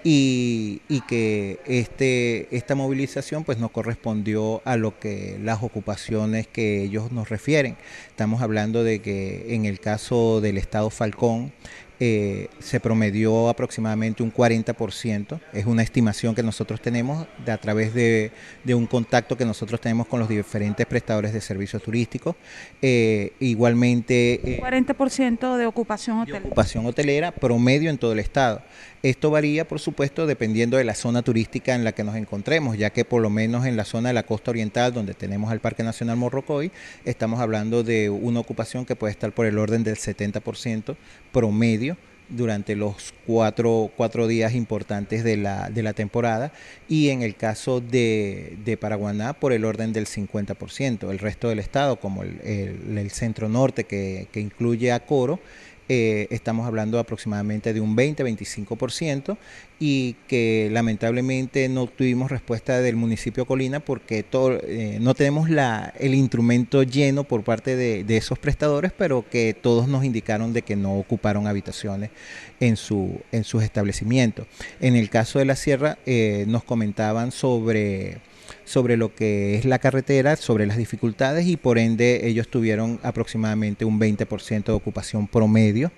y, 0.09 1.01
que 1.09 1.59
este, 1.67 2.55
esta 2.57 2.77
movilización 2.77 3.43
pues 3.43 3.59
no 3.59 3.71
correspondió 3.71 4.63
a 4.65 4.77
lo 4.77 5.01
que 5.01 5.37
las 5.43 5.65
ocupaciones 5.65 6.47
que 6.47 6.85
ellos 6.85 7.11
nos 7.11 7.29
refieren. 7.29 7.77
Estamos 8.09 8.41
hablando 8.41 8.85
de 8.85 9.01
que 9.01 9.53
en 9.55 9.65
el 9.65 9.81
caso 9.81 10.41
del 10.41 10.59
Estado 10.59 10.91
Falcón, 10.91 11.53
eh, 11.99 12.49
se 12.59 12.79
promedió 12.79 13.49
aproximadamente 13.49 14.23
un 14.23 14.33
40%. 14.33 15.41
Es 15.53 15.65
una 15.65 15.83
estimación 15.83 16.35
que 16.35 16.43
nosotros 16.43 16.81
tenemos 16.81 17.27
de, 17.45 17.53
a 17.53 17.59
través 17.59 17.95
de, 17.95 18.33
un 18.69 18.87
contacto 18.87 19.37
que 19.37 19.45
nosotros 19.45 19.81
tenemos 19.81 20.07
con 20.07 20.21
los 20.21 20.29
diferentes 20.29 20.85
prestadores 20.87 21.33
de 21.33 21.41
servicios 21.41 21.83
turísticos. 21.83 22.37
Eh, 22.83 23.33
igualmente... 23.41 24.61
40% 24.61 25.55
eh, 25.55 25.59
de 25.59 25.67
ocupación 25.67 26.21
hotelera. 26.21 26.45
ocupación 26.45 26.87
hotelera 26.87 27.33
promedio 27.33 27.89
en 27.89 27.99
todo 27.99 28.13
el 28.13 28.19
estado. 28.19 28.63
Esto 29.03 29.31
varía, 29.31 29.69
por 29.69 29.79
supuesto, 29.79 30.27
dependiendo 30.27 30.77
de 30.77 30.85
la 30.85 30.95
zona 30.95 31.23
turística 31.23 31.75
en 31.75 31.85
la 31.85 31.93
que 31.93 32.03
nos 32.03 32.17
encontremos, 32.17 32.77
ya 32.77 32.91
que 32.91 33.05
por 33.05 33.23
lo 33.23 33.31
menos 33.31 33.65
en 33.65 33.77
la 33.77 33.85
zona 33.85 34.09
de 34.09 34.15
la 34.15 34.25
costa 34.25 34.51
oriental, 34.51 34.93
donde 34.93 35.15
tenemos 35.15 35.53
al 35.53 35.61
Parque 35.61 35.85
Nacional 35.85 36.17
Morrocoy, 36.17 36.73
estamos 37.05 37.39
hablando 37.39 37.85
de 37.85 38.11
una 38.11 38.41
ocupación 38.41 38.85
que 38.85 38.97
puede 38.97 39.13
estar 39.13 39.33
por 39.33 39.47
el 39.47 39.59
orden 39.59 39.85
del 39.85 39.97
70% 39.97 40.97
promedio 41.31 41.86
durante 42.29 42.75
los 42.75 43.15
cuatro, 43.27 43.91
cuatro, 43.97 44.27
días 44.27 44.55
importantes 44.55 45.25
de 45.25 45.37
la, 45.37 45.71
de 45.71 45.83
la, 45.83 45.93
temporada 45.93 46.53
y 46.89 47.11
en 47.11 47.23
el 47.23 47.37
caso 47.37 47.81
de, 47.81 48.57
de, 48.65 48.77
Paraguaná 48.77 49.33
por 49.35 49.53
el 49.53 49.65
orden 49.65 49.93
del 49.93 50.07
50%. 50.07 51.11
El 51.11 51.19
resto 51.19 51.49
del 51.49 51.59
estado, 51.59 51.97
como 51.97 52.23
el, 52.23 52.41
el, 52.43 53.11
centro 53.11 53.49
norte 53.49 53.85
que, 53.85 54.29
que 54.33 54.41
incluye 54.41 54.93
a 54.93 55.01
Coro, 55.01 55.39
eh, 55.89 56.27
estamos 56.31 56.67
hablando 56.67 56.99
aproximadamente 56.99 57.73
de 57.73 57.81
un 57.81 57.97
20-25% 57.97 59.37
y 59.79 60.15
que 60.27 60.69
lamentablemente 60.73 61.69
no 61.69 61.87
tuvimos 61.87 62.31
respuesta 62.31 62.81
del 62.81 62.97
municipio 62.97 63.47
Colina 63.47 63.81
porque 63.81 64.25
eh, 64.65 64.99
no 65.01 65.15
tenemos 65.15 65.49
la, 65.49 65.93
el 65.99 66.15
instrumento 66.15 66.83
lleno 66.83 67.25
por 67.25 67.45
parte 67.45 67.77
de, 67.77 68.17
esos 68.17 68.39
prestadores, 68.39 68.93
pero 68.97 69.25
que 69.29 69.55
todos 69.55 69.87
nos 69.87 70.05
indicaron 70.05 70.53
de 70.53 70.63
que 70.63 70.75
no 70.75 70.99
ocuparon 70.99 71.47
habitaciones 71.47 72.11
en, 72.59 72.77
su, 72.77 73.21
en 73.31 73.45
sus 73.45 73.63
establecimientos. 73.63 74.47
En 74.81 74.97
el 74.97 75.11
caso 75.11 75.39
de 75.39 75.45
la 75.45 75.57
sierra 75.57 75.99
eh, 76.07 76.47
nos 76.49 76.65
comentaban 76.65 77.31
sobre 77.31 78.19
sobre 78.65 78.97
lo 78.97 79.15
que 79.15 79.57
es 79.57 79.65
la 79.65 79.79
carretera, 79.79 80.37
sobre 80.37 80.67
las 80.67 80.77
dificultades 80.77 81.47
y 81.47 81.57
por 81.57 81.79
ende 81.79 82.27
ellos 82.27 82.49
tuvieron 82.49 83.01
aproximadamente 83.03 83.85
un 83.85 84.01
20% 84.01 84.65
de 84.65 84.73
ocupación 84.73 85.27
promedio 85.27 85.91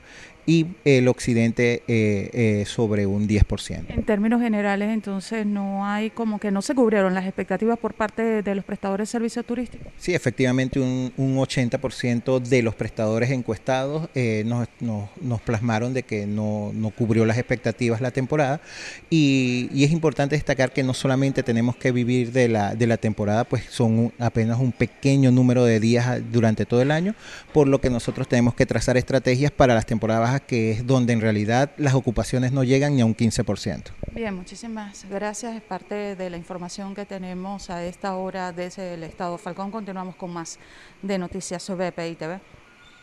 y 0.49 0.67
el 0.87 1.09
occidente 1.09 1.83
eh, 1.89 2.31
eh, 2.33 2.65
sobre 2.67 3.05
un 3.05 3.29
10%. 3.29 3.85
En 3.91 4.03
términos 4.05 4.41
generales, 4.41 4.89
entonces, 4.89 5.45
no 5.45 5.85
hay 5.85 6.09
como 6.09 6.41
que 6.41 6.51
no 6.51 6.63
se 6.63 6.75
cubrieron 6.75 7.13
las 7.13 7.27
expectativas 7.27 7.79
por 7.79 7.93
parte 7.93 8.41
de, 8.41 8.55
los 8.55 8.65
prestadores 8.65 9.09
de 9.09 9.13
servicios 9.13 9.45
turísticos. 9.45 9.93
Sí, 9.99 10.15
efectivamente, 10.15 10.81
un, 10.81 11.13
un 11.19 11.37
80% 11.37 12.41
de 12.41 12.63
los 12.63 12.75
prestadores 12.75 13.31
encuestados 13.31 14.09
eh, 14.15 14.43
nos, 14.47 14.67
nos, 14.81 15.41
plasmaron 15.43 15.93
de 15.93 16.03
que 16.03 16.27
no, 16.27 16.73
no, 16.73 16.91
cubrió 16.93 17.27
las 17.27 17.37
expectativas 17.37 18.01
la 18.01 18.11
temporada 18.11 18.63
y, 19.11 19.69
y, 19.75 19.85
es 19.85 19.93
importante 19.93 20.35
destacar 20.35 20.73
que 20.73 20.83
no 20.83 20.95
solamente 20.95 21.43
tenemos 21.43 21.77
que 21.77 21.93
vivir 21.93 22.33
de 22.33 22.49
la, 22.49 22.75
de 22.75 22.87
la 22.87 22.97
temporada, 22.97 23.45
pues 23.45 23.65
son 23.69 24.15
apenas 24.19 24.59
un 24.59 24.73
pequeño 24.73 25.31
número 25.31 25.67
de 25.67 25.79
días 25.79 26.23
durante 26.33 26.65
todo 26.65 26.81
el 26.81 26.91
año, 26.91 27.15
por 27.53 27.69
lo 27.69 27.83
que 27.83 27.91
nosotros 27.91 28.27
tenemos 28.27 28.55
que 28.55 28.65
trazar 28.65 28.97
estrategias 28.97 29.51
para 29.51 29.75
las 29.75 29.85
temporadas 29.85 30.23
bajas 30.23 30.38
que 30.41 30.73
es 30.73 30.87
donde 30.87 31.13
en 31.13 31.21
realidad 31.21 31.71
las 31.77 31.95
ocupaciones 31.95 32.53
no 32.53 32.65
llegan 32.65 32.95
ni 32.97 33.03
a 33.03 33.07
un 33.07 33.17
15%. 33.17 33.85
Bien, 34.13 34.35
muchísimas 34.35 35.05
gracias. 35.09 35.57
Es 35.57 35.63
parte 35.63 36.17
de 36.17 36.31
la 36.31 36.37
información 36.37 36.95
que 36.95 37.07
tenemos 37.07 37.71
a 37.71 37.85
esta 37.85 38.17
hora 38.17 38.53
desde 38.53 38.95
el 38.95 39.03
Estado 39.05 39.39
Falcón. 39.39 39.71
Continuamos 39.71 40.17
con 40.17 40.33
más 40.33 40.59
de 41.03 41.19
noticias 41.19 41.63
sobre 41.63 41.93
PI 41.93 42.17
TV. 42.17 42.41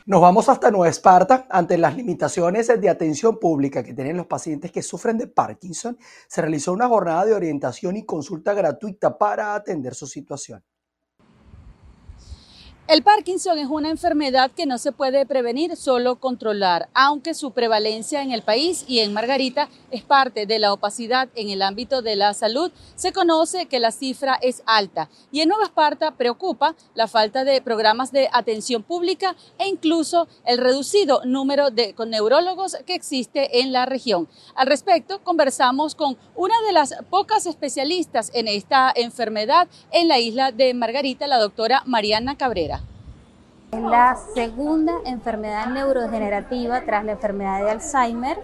Nos 0.07 0.21
vamos 0.21 0.49
hasta 0.49 0.69
Nueva 0.69 0.87
Esparta. 0.87 1.47
Ante 1.49 1.79
las 1.79 1.95
limitaciones 1.95 2.67
de 2.67 2.89
atención 2.89 3.39
pública 3.39 3.83
que 3.83 3.95
tienen 3.95 4.17
los 4.17 4.27
pacientes 4.27 4.71
que 4.71 4.83
sufren 4.83 5.17
de 5.17 5.25
Parkinson, 5.25 5.97
se 6.27 6.41
realizó 6.41 6.73
una 6.73 6.87
jornada 6.87 7.25
de 7.25 7.33
orientación 7.33 7.97
y 7.97 8.05
consulta 8.05 8.53
gratuita 8.53 9.17
para 9.17 9.55
atender 9.55 9.95
su 9.95 10.05
situación. 10.05 10.63
El 12.87 13.01
Parkinson 13.01 13.57
es 13.57 13.67
una 13.67 13.89
enfermedad 13.89 14.51
que 14.51 14.67
no 14.67 14.77
se 14.77 14.91
puede 14.91 15.25
prevenir, 15.25 15.75
solo 15.75 16.17
controlar, 16.17 16.87
aunque 16.93 17.33
su 17.33 17.49
prevalencia 17.49 18.21
en 18.21 18.31
el 18.31 18.43
país 18.43 18.85
y 18.87 18.99
en 18.99 19.11
Margarita 19.11 19.69
es 19.89 20.03
parte 20.03 20.45
de 20.45 20.59
la 20.59 20.71
opacidad 20.71 21.27
en 21.33 21.49
el 21.49 21.63
ámbito 21.63 22.03
de 22.03 22.15
la 22.15 22.35
salud, 22.35 22.71
se 22.95 23.11
conoce 23.11 23.65
que 23.65 23.79
la 23.79 23.91
cifra 23.91 24.37
es 24.39 24.61
alta 24.67 25.09
y 25.31 25.41
en 25.41 25.49
Nueva 25.49 25.63
Esparta 25.63 26.11
preocupa 26.11 26.75
la 26.93 27.07
falta 27.07 27.43
de 27.43 27.59
programas 27.59 28.11
de 28.11 28.29
atención 28.31 28.83
pública 28.83 29.35
e 29.57 29.67
incluso 29.67 30.27
el 30.45 30.59
reducido 30.59 31.25
número 31.25 31.71
de 31.71 31.95
neurólogos 32.05 32.77
que 32.85 32.93
existe 32.93 33.61
en 33.61 33.71
la 33.71 33.87
región. 33.87 34.27
Al 34.53 34.67
respecto, 34.67 35.23
conversamos 35.23 35.95
con 35.95 36.17
una 36.35 36.61
de 36.67 36.71
las 36.71 36.93
pocas 37.09 37.47
especialistas 37.47 38.29
en 38.35 38.47
esta 38.47 38.93
enfermedad 38.95 39.67
en 39.91 40.07
la 40.07 40.19
isla 40.19 40.51
de 40.51 40.75
Margarita, 40.75 41.25
la 41.25 41.39
doctora 41.39 41.81
Mariana 41.87 42.37
Cabrera. 42.37 42.74
Es 43.75 43.81
la 43.81 44.15
segunda 44.33 44.93
enfermedad 45.05 45.67
neurodegenerativa 45.67 46.81
tras 46.85 47.03
la 47.03 47.11
enfermedad 47.11 47.61
de 47.61 47.71
Alzheimer 47.71 48.37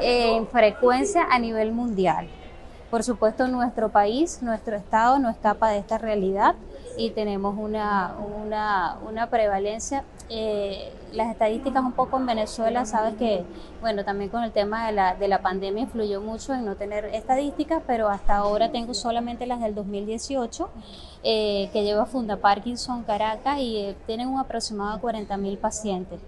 en 0.00 0.46
frecuencia 0.46 1.26
a 1.28 1.40
nivel 1.40 1.72
mundial. 1.72 2.28
Por 2.88 3.02
supuesto, 3.02 3.48
nuestro 3.48 3.88
país, 3.88 4.42
nuestro 4.42 4.76
estado 4.76 5.18
no 5.18 5.28
escapa 5.28 5.70
de 5.70 5.78
esta 5.78 5.98
realidad 5.98 6.54
y 6.96 7.10
tenemos 7.10 7.56
una, 7.58 8.14
una, 9.08 9.26
prevalencia. 9.28 10.04
Eh, 10.28 10.92
las 11.12 11.32
estadísticas 11.32 11.82
un 11.82 11.92
poco 11.92 12.18
en 12.18 12.26
Venezuela, 12.26 12.84
sabes 12.84 13.14
que, 13.14 13.44
bueno, 13.80 14.04
también 14.04 14.30
con 14.30 14.44
el 14.44 14.52
tema 14.52 14.86
de 14.86 14.92
la, 14.92 15.16
de 15.16 15.26
la 15.26 15.42
pandemia 15.42 15.82
influyó 15.82 16.20
mucho 16.20 16.54
en 16.54 16.64
no 16.64 16.76
tener 16.76 17.06
estadísticas, 17.06 17.82
pero 17.86 18.08
hasta 18.08 18.36
ahora 18.36 18.70
tengo 18.70 18.94
solamente 18.94 19.46
las 19.46 19.60
del 19.60 19.74
2018, 19.74 20.68
eh, 21.22 21.68
que 21.72 21.84
lleva 21.84 22.06
Funda 22.06 22.36
Parkinson 22.36 23.02
Caracas 23.02 23.58
y 23.58 23.76
eh, 23.76 23.96
tienen 24.06 24.28
un 24.28 24.40
aproximado 24.40 24.94
de 24.94 25.00
40 25.00 25.36
mil 25.36 25.58
pacientes. 25.58 26.20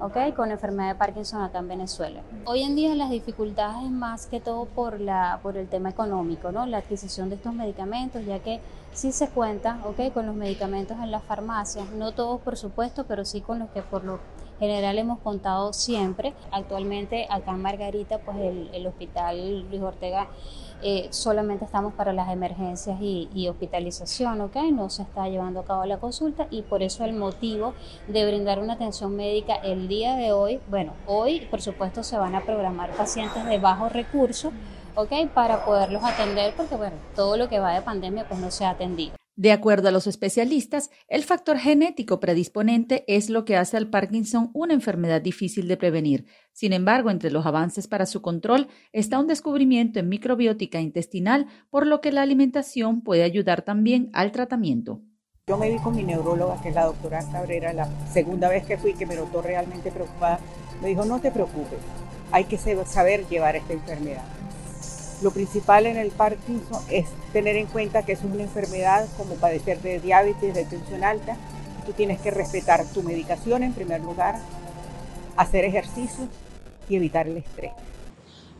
¿ok? 0.00 0.34
Con 0.34 0.50
enfermedad 0.50 0.90
de 0.90 0.94
Parkinson 0.94 1.42
acá 1.42 1.58
en 1.58 1.68
Venezuela. 1.68 2.22
Hoy 2.46 2.62
en 2.62 2.74
día 2.74 2.94
las 2.94 3.10
dificultades 3.10 3.84
es 3.84 3.90
más 3.90 4.26
que 4.26 4.40
todo 4.40 4.64
por, 4.64 5.00
la, 5.00 5.40
por 5.42 5.56
el 5.56 5.68
tema 5.68 5.90
económico, 5.90 6.52
¿no? 6.52 6.66
La 6.66 6.78
adquisición 6.78 7.28
de 7.28 7.34
estos 7.36 7.52
medicamentos, 7.54 8.24
ya 8.24 8.38
que 8.38 8.60
sí 8.92 9.12
se 9.12 9.28
cuenta, 9.28 9.78
¿ok? 9.84 10.12
Con 10.12 10.26
los 10.26 10.34
medicamentos 10.34 10.96
en 11.02 11.10
las 11.10 11.22
farmacias, 11.22 11.90
no 11.90 12.12
todos 12.12 12.40
por 12.40 12.56
supuesto, 12.56 13.04
pero 13.06 13.24
sí 13.24 13.40
con 13.40 13.58
los 13.58 13.68
que 13.70 13.82
por 13.82 14.04
lo 14.04 14.20
general 14.58 14.98
hemos 14.98 15.18
contado 15.20 15.72
siempre. 15.72 16.34
Actualmente 16.50 17.26
acá 17.30 17.52
en 17.52 17.62
Margarita, 17.62 18.18
pues 18.18 18.36
el, 18.38 18.86
hospital 18.86 19.68
Luis 19.68 19.82
Ortega 19.82 20.28
eh, 20.82 21.08
solamente 21.10 21.64
estamos 21.64 21.92
para 21.94 22.12
las 22.12 22.30
emergencias 22.30 22.98
y, 23.00 23.48
hospitalización, 23.48 24.40
¿ok? 24.40 24.56
No 24.72 24.90
se 24.90 25.02
está 25.02 25.28
llevando 25.28 25.60
a 25.60 25.64
cabo 25.64 25.84
la 25.84 25.98
consulta 25.98 26.46
y 26.50 26.62
por 26.62 26.82
eso 26.82 27.04
el 27.04 27.14
motivo 27.14 27.74
de 28.06 28.26
brindar 28.26 28.60
una 28.60 28.74
atención 28.74 29.16
médica 29.16 29.54
el 29.56 29.88
día 29.88 30.14
de 30.14 30.32
hoy, 30.32 30.60
bueno, 30.70 30.92
hoy 31.06 31.40
por 31.50 31.60
supuesto 31.60 32.02
se 32.02 32.16
van 32.16 32.34
a 32.34 32.42
programar 32.42 32.92
pacientes 32.92 33.44
de 33.44 33.58
bajos 33.58 33.92
recursos, 33.92 34.52
¿ok? 34.94 35.12
Para 35.34 35.64
poderlos 35.64 36.04
atender 36.04 36.54
porque, 36.56 36.76
bueno, 36.76 36.96
todo 37.16 37.36
lo 37.36 37.48
que 37.48 37.58
va 37.58 37.72
de 37.72 37.82
pandemia 37.82 38.28
pues 38.28 38.38
no 38.38 38.50
se 38.50 38.64
ha 38.64 38.70
atendido. 38.70 39.18
De 39.38 39.52
acuerdo 39.52 39.86
a 39.86 39.92
los 39.92 40.08
especialistas, 40.08 40.90
el 41.06 41.22
factor 41.22 41.58
genético 41.58 42.18
predisponente 42.18 43.04
es 43.06 43.30
lo 43.30 43.44
que 43.44 43.56
hace 43.56 43.76
al 43.76 43.88
Parkinson 43.88 44.50
una 44.52 44.74
enfermedad 44.74 45.22
difícil 45.22 45.68
de 45.68 45.76
prevenir. 45.76 46.26
Sin 46.52 46.72
embargo, 46.72 47.08
entre 47.08 47.30
los 47.30 47.46
avances 47.46 47.86
para 47.86 48.06
su 48.06 48.20
control 48.20 48.66
está 48.90 49.20
un 49.20 49.28
descubrimiento 49.28 50.00
en 50.00 50.08
microbiótica 50.08 50.80
intestinal, 50.80 51.46
por 51.70 51.86
lo 51.86 52.00
que 52.00 52.10
la 52.10 52.22
alimentación 52.22 53.02
puede 53.02 53.22
ayudar 53.22 53.62
también 53.62 54.10
al 54.12 54.32
tratamiento. 54.32 55.02
Yo 55.46 55.56
me 55.56 55.70
vi 55.70 55.78
con 55.78 55.94
mi 55.94 56.02
neuróloga, 56.02 56.60
que 56.60 56.70
es 56.70 56.74
la 56.74 56.86
doctora 56.86 57.20
Cabrera, 57.30 57.72
la 57.72 57.88
segunda 58.12 58.48
vez 58.48 58.66
que 58.66 58.76
fui, 58.76 58.94
que 58.94 59.06
me 59.06 59.14
notó 59.14 59.40
realmente 59.40 59.92
preocupada. 59.92 60.40
Me 60.82 60.88
dijo, 60.88 61.04
no 61.04 61.20
te 61.20 61.30
preocupes, 61.30 61.78
hay 62.32 62.46
que 62.46 62.58
saber 62.58 63.24
llevar 63.28 63.54
esta 63.54 63.72
enfermedad 63.72 64.24
lo 65.22 65.32
principal 65.32 65.86
en 65.86 65.96
el 65.96 66.10
Parkinson 66.10 66.82
es 66.90 67.06
tener 67.32 67.56
en 67.56 67.66
cuenta 67.66 68.04
que 68.04 68.12
es 68.12 68.22
una 68.22 68.42
enfermedad 68.42 69.08
como 69.16 69.34
padecer 69.34 69.80
de 69.82 69.98
diabetes, 69.98 70.54
de 70.54 70.64
tensión 70.64 71.02
alta. 71.02 71.36
Tú 71.86 71.92
tienes 71.92 72.20
que 72.20 72.30
respetar 72.30 72.84
tu 72.86 73.02
medicación 73.02 73.62
en 73.62 73.72
primer 73.72 74.00
lugar, 74.00 74.38
hacer 75.36 75.64
ejercicio 75.64 76.28
y 76.88 76.96
evitar 76.96 77.26
el 77.26 77.38
estrés. 77.38 77.72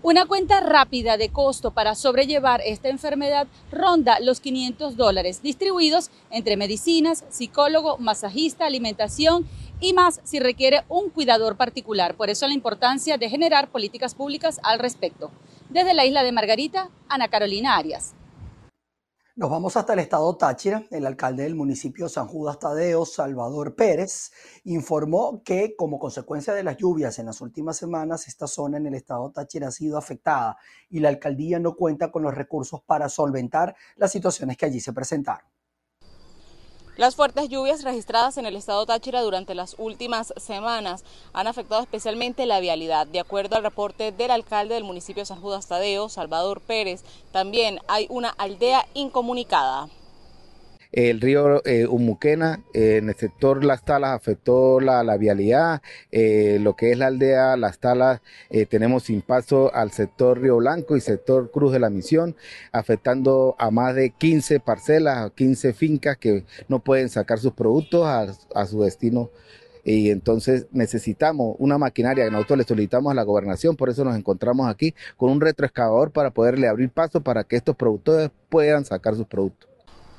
Una 0.01 0.27
cuenta 0.27 0.61
rápida 0.61 1.17
de 1.17 1.31
costo 1.31 1.73
para 1.73 1.97
sobrellevar 1.97 2.61
esta 2.65 2.89
enfermedad 2.89 3.49
ronda 3.73 4.21
los 4.21 4.39
500 4.39 4.97
dólares, 4.97 5.43
distribuidos 5.43 6.11
entre 6.31 6.57
medicinas, 6.57 7.25
psicólogo, 7.31 7.99
masajista, 7.99 8.65
alimentación 8.65 9.47
y 9.81 9.93
más 9.93 10.21
si 10.23 10.39
requiere 10.39 10.83
un 10.89 11.11
cuidador 11.11 11.57
particular. 11.57 12.15
Por 12.15 12.31
eso 12.31 12.47
la 12.47 12.55
importancia 12.55 13.17
de 13.17 13.29
generar 13.29 13.69
políticas 13.69 14.15
públicas 14.15 14.61
al 14.63 14.79
respecto. 14.79 15.33
Desde 15.71 15.93
la 15.93 16.07
isla 16.07 16.23
de 16.23 16.33
Margarita, 16.33 16.91
Ana 17.09 17.29
Carolina 17.29 17.77
Arias. 17.77 18.15
Nos 19.37 19.51
vamos 19.51 19.77
hasta 19.77 19.93
el 19.93 19.99
estado 19.99 20.35
Táchira. 20.37 20.83
El 20.91 21.05
alcalde 21.05 21.43
del 21.43 21.55
municipio 21.55 22.09
San 22.09 22.27
Judas 22.27 22.59
Tadeo, 22.59 23.05
Salvador 23.05 23.77
Pérez, 23.77 24.33
informó 24.65 25.43
que 25.45 25.77
como 25.77 25.99
consecuencia 25.99 26.55
de 26.55 26.65
las 26.65 26.79
lluvias 26.79 27.19
en 27.19 27.27
las 27.27 27.43
últimas 27.43 27.77
semanas, 27.77 28.27
esta 28.29 28.47
zona 28.47 28.79
en 28.79 28.87
el 28.87 28.95
estado 28.95 29.31
Táchira 29.31 29.69
ha 29.69 29.71
sido 29.71 29.99
afectada 29.99 30.57
y 30.89 31.01
la 31.01 31.11
alcaldía 31.11 31.61
no 31.61 31.77
cuenta 31.77 32.11
con 32.11 32.23
los 32.23 32.35
recursos 32.35 32.81
para 32.83 33.11
solventar 33.11 33.77
las 33.97 34.11
situaciones 34.11 34.57
que 34.57 34.67
allí 34.67 34.81
se 34.81 34.95
presentaron. 34.95 35.47
Las 36.99 37.15
fuertes 37.15 37.49
lluvias 37.49 37.85
registradas 37.85 38.39
en 38.39 38.47
el 38.47 38.57
estado 38.57 38.85
Táchira 38.85 39.23
durante 39.23 39.55
las 39.55 39.77
últimas 39.79 40.35
semanas 40.37 41.05
han 41.33 41.47
afectado 41.47 41.81
especialmente 41.81 42.45
la 42.45 42.59
vialidad. 42.59 43.07
De 43.07 43.21
acuerdo 43.21 43.55
al 43.55 43.63
reporte 43.63 44.11
del 44.11 44.33
alcalde 44.33 44.75
del 44.75 44.83
municipio 44.83 45.21
de 45.21 45.27
San 45.27 45.41
Judas 45.41 45.69
Tadeo, 45.69 46.09
Salvador 46.09 46.61
Pérez, 46.61 47.05
también 47.31 47.79
hay 47.87 48.09
una 48.11 48.31
aldea 48.31 48.85
incomunicada 48.95 49.89
el 50.93 51.21
río 51.21 51.65
eh, 51.67 51.87
Umuquena, 51.87 52.61
eh, 52.73 52.97
en 52.97 53.09
el 53.09 53.15
sector 53.15 53.65
Las 53.65 53.85
Talas 53.85 54.17
afectó 54.17 54.81
la, 54.81 55.03
la 55.05 55.17
vialidad, 55.17 55.83
eh, 56.11 56.59
lo 56.61 56.77
que 56.77 56.91
es 56.93 56.99
la 56.99 57.09
aldea 57.09 57.57
Las 57.57 57.79
Talas, 57.79 58.21
tenemos 58.71 59.05
sin 59.05 59.23
paso 59.23 59.75
al 59.75 59.91
sector 59.91 60.41
Río 60.41 60.57
Blanco 60.57 60.97
y 60.97 61.01
sector 61.01 61.51
Cruz 61.51 61.73
de 61.73 61.81
la 61.81 61.91
Misión, 61.91 62.37
afectando 62.73 63.55
a 63.59 63.71
más 63.71 63.95
de 63.95 64.11
15 64.11 64.61
parcelas, 64.61 65.31
15 65.33 65.73
fincas 65.73 66.17
que 66.17 66.45
no 66.69 66.81
pueden 66.81 67.09
sacar 67.09 67.39
sus 67.39 67.53
productos 67.53 68.07
a, 68.07 68.27
a 68.55 68.67
su 68.67 68.83
destino 68.83 69.31
y 69.85 70.11
entonces 70.11 70.67
necesitamos 70.71 71.57
una 71.59 71.79
maquinaria 71.79 72.25
que 72.25 72.31
nosotros 72.31 72.59
le 72.59 72.65
solicitamos 72.65 73.11
a 73.11 73.15
la 73.15 73.23
gobernación, 73.23 73.77
por 73.77 73.89
eso 73.89 74.05
nos 74.05 74.17
encontramos 74.17 74.69
aquí 74.69 74.95
con 75.17 75.31
un 75.31 75.41
retroexcavador 75.41 76.11
para 76.11 76.31
poderle 76.31 76.69
abrir 76.69 76.91
paso 76.91 77.23
para 77.23 77.45
que 77.45 77.57
estos 77.57 77.77
productores 77.77 78.31
puedan 78.51 78.85
sacar 78.85 79.15
sus 79.15 79.27
productos. 79.27 79.68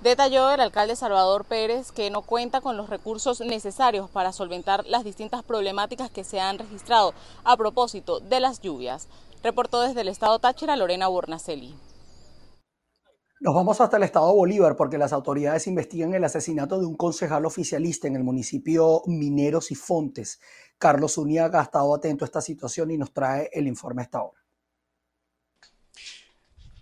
Detalló 0.02 0.50
el 0.50 0.62
alcalde 0.62 0.96
Salvador 0.96 1.44
Pérez 1.44 1.92
que 1.92 2.10
no 2.10 2.22
cuenta 2.22 2.62
con 2.62 2.78
los 2.78 2.90
recursos 2.90 3.42
necesarios 3.42 4.10
para 4.10 4.32
solventar 4.32 4.86
las 4.86 5.04
distintas 5.04 5.44
problemáticas 5.44 6.10
que 6.10 6.24
se 6.24 6.40
han 6.40 6.58
registrado 6.58 7.14
a 7.44 7.58
propósito 7.58 8.22
de 8.22 8.40
las 8.40 8.62
lluvias. 8.62 9.10
Reportó 9.44 9.82
desde 9.82 10.00
el 10.00 10.08
estado 10.08 10.40
Táchira 10.40 10.78
Lorena 10.78 11.10
Bornacelli. 11.10 11.76
Nos 13.42 13.54
vamos 13.54 13.82
hasta 13.82 13.98
el 13.98 14.04
estado 14.04 14.34
Bolívar 14.34 14.78
porque 14.78 14.98
las 14.98 15.12
autoridades 15.12 15.68
investigan 15.68 16.14
el 16.14 16.24
asesinato 16.24 16.80
de 16.80 16.86
un 16.86 16.96
concejal 16.96 17.46
oficialista 17.46 18.08
en 18.08 18.16
el 18.16 18.24
municipio 18.24 19.02
Mineros 19.06 19.70
y 19.72 19.76
Fontes. 19.76 20.40
Carlos 20.78 21.18
Uniaga 21.18 21.60
ha 21.60 21.64
estado 21.64 21.94
atento 21.94 22.24
a 22.24 22.28
esta 22.28 22.42
situación 22.42 22.92
y 22.92 22.98
nos 22.98 23.12
trae 23.12 23.50
el 23.52 23.68
informe 23.68 24.04
hasta 24.04 24.20
ahora. 24.20 24.39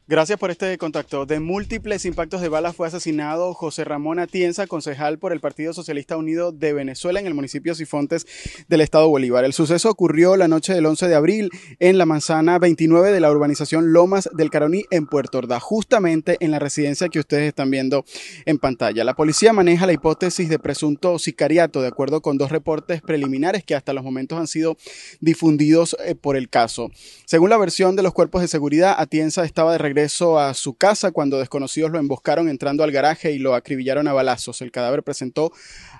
Gracias 0.10 0.40
por 0.40 0.52
este 0.52 0.78
contacto. 0.78 1.26
De 1.26 1.42
múltiples 1.42 2.06
impactos 2.06 2.40
de 2.40 2.48
balas 2.48 2.74
fue 2.74 2.88
asesinado 2.88 3.54
José 3.54 3.84
Ramón 3.84 4.20
Atienza, 4.20 4.66
concejal 4.66 5.20
por 5.20 5.34
el 5.34 5.42
Partido 5.42 5.74
Socialista 5.74 6.16
Unido 6.16 6.54
de 6.54 6.72
Venezuela 6.72 7.20
en 7.20 7.28
el 7.28 7.34
municipio 7.34 7.76
Sifontes 7.76 8.26
del 8.70 8.80
estado 8.80 9.10
Bolívar. 9.10 9.44
El 9.44 9.52
suceso 9.52 9.90
ocurrió 9.90 10.38
la 10.38 10.48
noche 10.48 10.74
del 10.74 10.86
11 10.86 11.10
de 11.10 11.16
abril 11.16 11.50
en 11.80 11.98
la 11.98 12.06
manzana 12.06 12.58
29 12.58 13.12
de 13.12 13.20
la 13.20 13.30
urbanización 13.30 13.92
Lomas 13.92 14.30
del 14.32 14.50
Caroní 14.50 14.86
en 14.92 15.08
Puerto 15.08 15.40
Ordaz, 15.40 15.62
justamente 15.62 16.38
en 16.40 16.52
la 16.52 16.60
residencia 16.60 17.10
que 17.10 17.20
ustedes 17.20 17.50
están 17.50 17.70
viendo 17.70 18.06
en 18.46 18.60
pantalla. 18.60 19.04
La 19.04 19.14
policía 19.14 19.52
maneja 19.52 19.88
la 19.88 19.92
hipótesis 19.92 20.48
de 20.48 20.58
presunto 20.58 21.20
sicariato, 21.20 21.82
de 21.82 21.90
acuerdo 21.90 22.22
con 22.22 22.38
dos 22.38 22.50
reportes 22.50 23.02
preliminares 23.02 23.66
que 23.66 23.76
hasta 23.76 23.92
los 23.92 24.06
momentos 24.06 24.40
han 24.40 24.48
sido 24.48 24.78
difundidos 25.20 25.98
eh, 26.06 26.16
por 26.16 26.38
el 26.38 26.48
caso. 26.48 26.92
Según 27.26 27.50
la 27.50 27.58
versión 27.58 27.98
de 27.98 28.04
los 28.04 28.14
cuerpos 28.14 28.42
de 28.42 28.48
seguridad, 28.48 28.96
Atienza 28.98 29.44
estaba 29.44 29.74
de 29.74 29.80
regreso 29.80 29.97
a 29.98 30.54
su 30.54 30.76
casa 30.76 31.12
cuando 31.12 31.40
desconocidos 31.40 31.90
lo 31.92 31.98
emboscaron 31.98 32.50
entrando 32.50 32.84
al 32.84 32.92
garaje 32.92 33.32
y 33.32 33.40
lo 33.40 33.56
acribillaron 33.56 34.08
a 34.08 34.14
balazos. 34.14 34.62
El 34.62 34.72
cadáver 34.72 35.02
presentó 35.02 35.52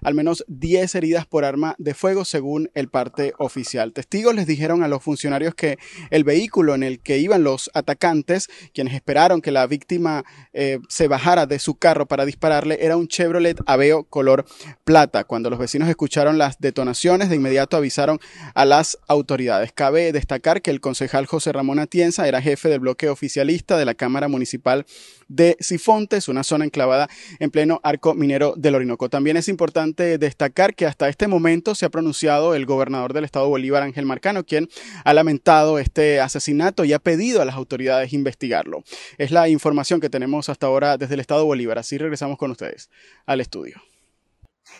al 0.04 0.14
menos 0.14 0.46
10 0.48 0.94
heridas 0.94 1.26
por 1.26 1.44
arma 1.46 1.74
de 1.80 1.96
fuego 1.96 2.24
según 2.24 2.70
el 2.76 2.90
parte 2.90 3.34
oficial. 3.40 3.94
Testigos 3.94 4.36
les 4.36 4.46
dijeron 4.46 4.84
a 4.84 4.88
los 4.88 5.02
funcionarios 5.02 5.56
que 5.56 5.80
el 6.12 6.24
vehículo 6.24 6.76
en 6.76 6.84
el 6.84 7.00
que 7.00 7.18
iban 7.18 7.44
los 7.44 7.72
atacantes, 7.74 8.50
quienes 8.72 8.94
esperaron 8.94 9.42
que 9.42 9.52
la 9.52 9.66
víctima 9.66 10.24
eh, 10.54 10.78
se 10.90 11.08
bajara 11.08 11.48
de 11.48 11.58
su 11.58 11.76
carro 11.76 12.06
para 12.06 12.26
dispararle, 12.26 12.78
era 12.82 12.98
un 12.98 13.08
Chevrolet 13.08 13.60
Aveo 13.66 14.04
color 14.04 14.46
plata. 14.84 15.24
Cuando 15.24 15.50
los 15.50 15.58
vecinos 15.58 15.90
escucharon 15.90 16.38
las 16.38 16.60
detonaciones, 16.60 17.30
de 17.30 17.36
inmediato 17.36 17.78
avisaron 17.78 18.20
a 18.54 18.66
las 18.66 19.00
autoridades. 19.08 19.72
Cabe 19.72 20.12
destacar 20.12 20.62
que 20.62 20.70
el 20.70 20.82
concejal 20.82 21.26
José 21.26 21.52
Ramón 21.52 21.80
Atienza 21.80 22.28
era 22.28 22.42
jefe 22.42 22.70
del 22.70 22.80
bloque 22.80 23.10
oficialista 23.10 23.78
de 23.78 23.86
la 23.88 23.96
Cámara 23.96 24.28
Municipal 24.28 24.86
de 25.28 25.58
Sifontes, 25.60 26.28
una 26.28 26.44
zona 26.44 26.66
enclavada 26.66 27.10
en 27.40 27.50
pleno 27.50 27.80
arco 27.84 28.14
minero 28.14 28.54
del 28.56 28.76
Orinoco. 28.76 29.10
También 29.10 29.38
es 29.38 29.48
importante 29.48 30.20
destacar 30.20 30.76
que 30.76 30.86
hasta 30.86 31.10
este 31.10 31.28
momento 31.28 31.74
se 31.74 31.86
ha 31.86 31.90
pronunciado 31.90 32.54
el 32.54 32.66
gobernador 32.68 33.14
del 33.14 33.26
estado 33.26 33.50
Bolívar, 33.50 33.84
Ángel 33.84 34.06
Marcano, 34.06 34.46
quien 34.46 34.70
ha 35.04 35.14
lamentado 35.14 35.80
este 35.80 36.20
asesinato 36.20 36.86
y 36.86 36.94
ha 36.94 37.00
pedido 37.00 37.42
a 37.42 37.46
las 37.46 37.56
autoridades 37.56 38.14
investigarlo. 38.14 38.84
Es 39.18 39.32
la 39.32 39.50
información 39.50 40.00
que 40.00 40.10
tenemos 40.10 40.50
hasta 40.50 40.68
ahora 40.68 40.98
desde 40.98 41.16
el 41.16 41.20
estado 41.20 41.46
Bolívar. 41.46 41.80
Así 41.80 41.98
regresamos 41.98 42.38
con 42.38 42.52
ustedes 42.52 42.90
al 43.26 43.42
estudio. 43.42 43.82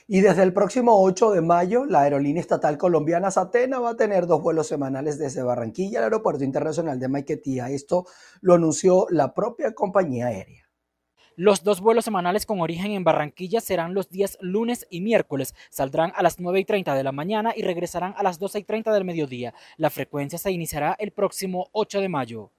Y 0.08 0.22
desde 0.22 0.44
el 0.44 0.54
próximo 0.54 1.02
8 1.04 1.32
de 1.32 1.42
mayo, 1.42 1.86
la 1.86 2.02
aerolínea 2.02 2.42
estatal 2.42 2.78
colombiana 2.78 3.32
Satena 3.32 3.80
va 3.80 3.92
a 3.92 3.98
tener 3.98 4.28
dos 4.28 4.42
vuelos 4.42 4.68
semanales 4.68 5.18
desde 5.20 5.44
Barranquilla 5.44 6.00
al 6.00 6.06
Aeropuerto 6.06 6.44
Internacional 6.44 7.00
de 7.00 7.08
Maiquetía. 7.08 7.70
Esto 7.70 8.06
lo 8.42 8.54
anunció 8.54 9.08
la 9.10 9.34
propia 9.34 9.74
compañía 9.74 10.28
aérea. 10.28 10.68
Los 11.40 11.64
dos 11.64 11.82
vuelos 11.82 12.06
semanales 12.06 12.48
con 12.48 12.62
origen 12.62 12.94
en 12.94 13.04
Barranquilla 13.04 13.62
serán 13.62 13.94
los 13.94 14.10
días 14.10 14.40
lunes 14.42 14.88
y 14.90 15.02
miércoles. 15.02 15.54
Saldrán 15.70 16.12
a 16.16 16.24
las 16.24 16.40
9 16.40 16.62
y 16.62 16.66
30 16.66 16.96
de 16.96 17.04
la 17.04 17.12
mañana 17.12 17.54
y 17.56 17.62
regresarán 17.62 18.16
a 18.18 18.24
las 18.24 18.40
12 18.40 18.58
y 18.58 18.64
30 18.64 18.92
del 18.92 19.06
mediodía. 19.06 19.54
La 19.78 19.92
frecuencia 19.92 20.40
se 20.40 20.52
iniciará 20.52 20.96
el 20.98 21.12
próximo 21.12 21.70
8 21.74 22.02
de 22.02 22.10
mayo. 22.10 22.52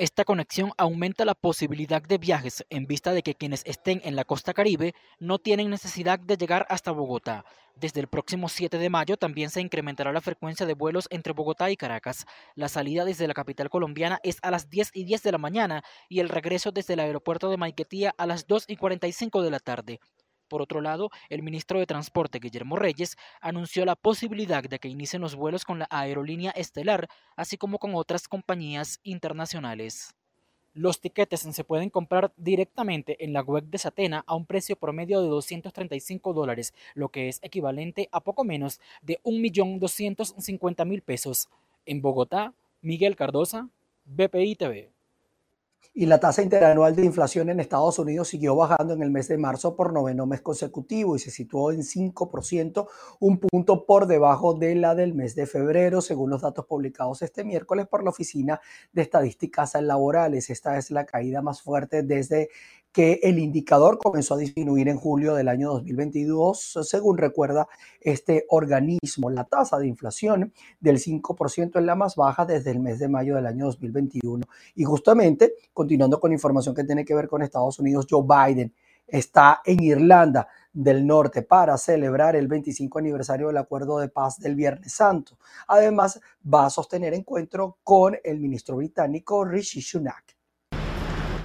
Esta 0.00 0.24
conexión 0.24 0.72
aumenta 0.78 1.26
la 1.26 1.34
posibilidad 1.34 2.00
de 2.00 2.16
viajes 2.16 2.64
en 2.70 2.86
vista 2.86 3.12
de 3.12 3.22
que 3.22 3.34
quienes 3.34 3.62
estén 3.66 4.00
en 4.02 4.16
la 4.16 4.24
costa 4.24 4.54
caribe 4.54 4.94
no 5.18 5.38
tienen 5.38 5.68
necesidad 5.68 6.18
de 6.18 6.38
llegar 6.38 6.64
hasta 6.70 6.90
Bogotá. 6.90 7.44
Desde 7.76 8.00
el 8.00 8.08
próximo 8.08 8.48
7 8.48 8.78
de 8.78 8.88
mayo 8.88 9.18
también 9.18 9.50
se 9.50 9.60
incrementará 9.60 10.10
la 10.10 10.22
frecuencia 10.22 10.64
de 10.64 10.72
vuelos 10.72 11.06
entre 11.10 11.34
Bogotá 11.34 11.70
y 11.70 11.76
Caracas. 11.76 12.24
La 12.54 12.70
salida 12.70 13.04
desde 13.04 13.28
la 13.28 13.34
capital 13.34 13.68
colombiana 13.68 14.20
es 14.22 14.38
a 14.40 14.50
las 14.50 14.70
10 14.70 14.92
y 14.94 15.04
10 15.04 15.22
de 15.22 15.32
la 15.32 15.38
mañana 15.38 15.84
y 16.08 16.20
el 16.20 16.30
regreso 16.30 16.72
desde 16.72 16.94
el 16.94 17.00
aeropuerto 17.00 17.50
de 17.50 17.58
Maiquetía 17.58 18.14
a 18.16 18.24
las 18.24 18.46
2 18.46 18.64
y 18.68 18.76
45 18.76 19.42
de 19.42 19.50
la 19.50 19.58
tarde. 19.58 20.00
Por 20.50 20.62
otro 20.62 20.80
lado, 20.80 21.10
el 21.28 21.44
ministro 21.44 21.78
de 21.78 21.86
Transporte, 21.86 22.40
Guillermo 22.40 22.74
Reyes, 22.74 23.16
anunció 23.40 23.84
la 23.84 23.94
posibilidad 23.94 24.64
de 24.64 24.80
que 24.80 24.88
inicien 24.88 25.22
los 25.22 25.36
vuelos 25.36 25.64
con 25.64 25.78
la 25.78 25.86
aerolínea 25.90 26.50
Estelar, 26.50 27.08
así 27.36 27.56
como 27.56 27.78
con 27.78 27.94
otras 27.94 28.26
compañías 28.26 28.98
internacionales. 29.04 30.12
Los 30.74 31.00
tiquetes 31.00 31.42
se 31.42 31.64
pueden 31.64 31.88
comprar 31.88 32.32
directamente 32.36 33.24
en 33.24 33.32
la 33.32 33.42
web 33.42 33.62
de 33.62 33.78
Satena 33.78 34.24
a 34.26 34.34
un 34.34 34.44
precio 34.44 34.74
promedio 34.74 35.22
de 35.22 35.28
235 35.28 36.32
dólares, 36.32 36.74
lo 36.94 37.10
que 37.10 37.28
es 37.28 37.38
equivalente 37.42 38.08
a 38.10 38.20
poco 38.20 38.42
menos 38.42 38.80
de 39.02 39.20
1.250.000 39.22 41.02
pesos. 41.02 41.48
En 41.86 42.02
Bogotá, 42.02 42.54
Miguel 42.82 43.14
Cardosa, 43.14 43.68
BPI 44.04 44.56
TV 44.56 44.90
y 45.92 46.06
la 46.06 46.20
tasa 46.20 46.42
interanual 46.42 46.94
de 46.94 47.04
inflación 47.04 47.50
en 47.50 47.60
Estados 47.60 47.98
Unidos 47.98 48.28
siguió 48.28 48.54
bajando 48.54 48.94
en 48.94 49.02
el 49.02 49.10
mes 49.10 49.28
de 49.28 49.38
marzo 49.38 49.74
por 49.74 49.92
noveno 49.92 50.24
mes 50.24 50.40
consecutivo 50.40 51.16
y 51.16 51.18
se 51.18 51.30
situó 51.30 51.72
en 51.72 51.80
5%, 51.80 52.86
un 53.18 53.38
punto 53.38 53.84
por 53.86 54.06
debajo 54.06 54.54
de 54.54 54.76
la 54.76 54.94
del 54.94 55.14
mes 55.14 55.34
de 55.34 55.46
febrero, 55.46 56.00
según 56.00 56.30
los 56.30 56.42
datos 56.42 56.66
publicados 56.66 57.22
este 57.22 57.44
miércoles 57.44 57.86
por 57.88 58.04
la 58.04 58.10
Oficina 58.10 58.60
de 58.92 59.02
Estadísticas 59.02 59.74
Laborales. 59.80 60.48
Esta 60.50 60.78
es 60.78 60.90
la 60.90 61.04
caída 61.04 61.42
más 61.42 61.60
fuerte 61.60 62.02
desde 62.02 62.50
que 62.92 63.20
el 63.22 63.38
indicador 63.38 63.98
comenzó 63.98 64.34
a 64.34 64.38
disminuir 64.38 64.88
en 64.88 64.96
julio 64.96 65.34
del 65.34 65.48
año 65.48 65.70
2022, 65.72 66.78
según 66.82 67.18
recuerda 67.18 67.68
este 68.00 68.46
organismo. 68.48 69.30
La 69.30 69.44
tasa 69.44 69.78
de 69.78 69.86
inflación 69.86 70.52
del 70.80 70.98
5% 70.98 71.78
es 71.78 71.84
la 71.84 71.94
más 71.94 72.16
baja 72.16 72.44
desde 72.44 72.72
el 72.72 72.80
mes 72.80 72.98
de 72.98 73.08
mayo 73.08 73.36
del 73.36 73.46
año 73.46 73.66
2021. 73.66 74.44
Y 74.74 74.84
justamente, 74.84 75.54
continuando 75.72 76.18
con 76.18 76.32
información 76.32 76.74
que 76.74 76.84
tiene 76.84 77.04
que 77.04 77.14
ver 77.14 77.28
con 77.28 77.42
Estados 77.42 77.78
Unidos, 77.78 78.06
Joe 78.10 78.24
Biden 78.24 78.72
está 79.06 79.60
en 79.64 79.82
Irlanda 79.82 80.48
del 80.72 81.06
Norte 81.06 81.42
para 81.42 81.76
celebrar 81.76 82.36
el 82.36 82.46
25 82.48 82.98
aniversario 82.98 83.48
del 83.48 83.56
Acuerdo 83.56 83.98
de 83.98 84.08
Paz 84.08 84.38
del 84.38 84.54
Viernes 84.54 84.92
Santo. 84.92 85.36
Además, 85.66 86.20
va 86.42 86.66
a 86.66 86.70
sostener 86.70 87.14
encuentro 87.14 87.78
con 87.82 88.16
el 88.22 88.38
ministro 88.38 88.76
británico 88.76 89.44
Rishi 89.44 89.80
Sunak. 89.82 90.39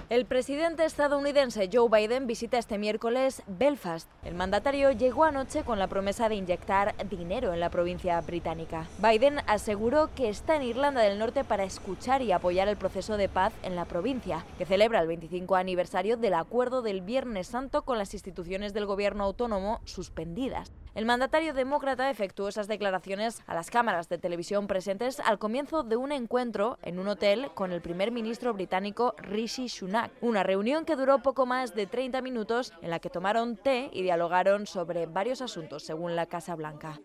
El 0.08 0.28
presidente 0.28 0.86
estadounidense 0.86 1.68
Joe 1.74 1.90
Biden 1.90 2.28
visita 2.28 2.60
este 2.60 2.78
miércoles 2.78 3.42
Belfast. 3.48 4.08
El 4.24 4.36
mandatario 4.36 4.92
llegó 4.92 5.24
anoche 5.24 5.64
con 5.64 5.80
la 5.80 5.88
promesa 5.88 6.30
de 6.30 6.36
inyectar 6.36 6.94
dinero 7.10 7.56
en 7.56 7.60
la 7.60 7.72
provincia 7.72 8.22
británica. 8.22 8.86
Biden 9.00 9.40
aseguró 9.48 10.14
que 10.14 10.30
está 10.30 10.58
en 10.58 10.62
Irlanda 10.62 11.02
del 11.02 11.18
Norte 11.18 11.44
para 11.44 11.64
escuchar 11.64 12.22
y 12.22 12.32
apoyar 12.32 12.68
el 12.68 12.78
proceso 12.78 13.18
de 13.18 13.30
paz 13.30 13.52
en 13.64 13.76
la 13.76 13.86
provincia, 13.86 14.46
que 14.60 14.68
celebra 14.68 15.02
el 15.02 15.08
25 15.08 15.56
aniversario 15.56 16.18
del 16.18 16.36
acuerdo 16.36 16.84
del 16.84 17.02
Viernes 17.02 17.48
Santo 17.48 17.82
con 17.82 17.98
las 17.98 18.14
instituciones 18.14 18.76
del 18.76 18.86
gobierno 18.86 19.24
autónomo 19.24 19.82
suspendidas. 19.86 20.72
El 20.96 21.06
mandatario 21.06 21.54
demócrata 21.54 22.10
efectuó 22.10 22.48
esas 22.48 22.70
declaraciones 22.70 23.44
a 23.48 23.54
las 23.54 23.70
cámaras 23.70 24.08
de 24.08 24.18
televisión 24.18 24.66
presentes 24.66 25.20
al 25.20 25.38
comienzo 25.38 25.84
de 25.84 25.98
un 25.98 26.14
encuentro 26.14 26.80
en 26.84 27.00
un 27.00 27.10
hotel 27.10 27.52
con 27.54 27.74
el 27.74 27.82
primer 27.82 28.12
ministro 28.12 28.54
británico 28.54 29.14
Rishi 29.18 29.68
Sunak. 29.68 30.14
Una 30.22 30.44
reunión 30.44 30.86
que 30.86 30.96
duró 30.96 31.22
poco 31.22 31.46
más 31.46 31.76
de 31.76 31.86
30 31.86 32.22
minutos 32.22 32.72
en 32.82 32.92
la 32.92 33.00
que 33.00 33.10
tomaron 33.10 33.58
té 33.58 33.90
y 33.92 34.04
dialogaron 34.04 34.68
sobre 34.68 35.06
varios 35.06 35.42
asuntos, 35.42 35.84
según 35.84 36.16
la 36.16 36.28
Casa 36.28 36.56
Blanca. 36.56 37.02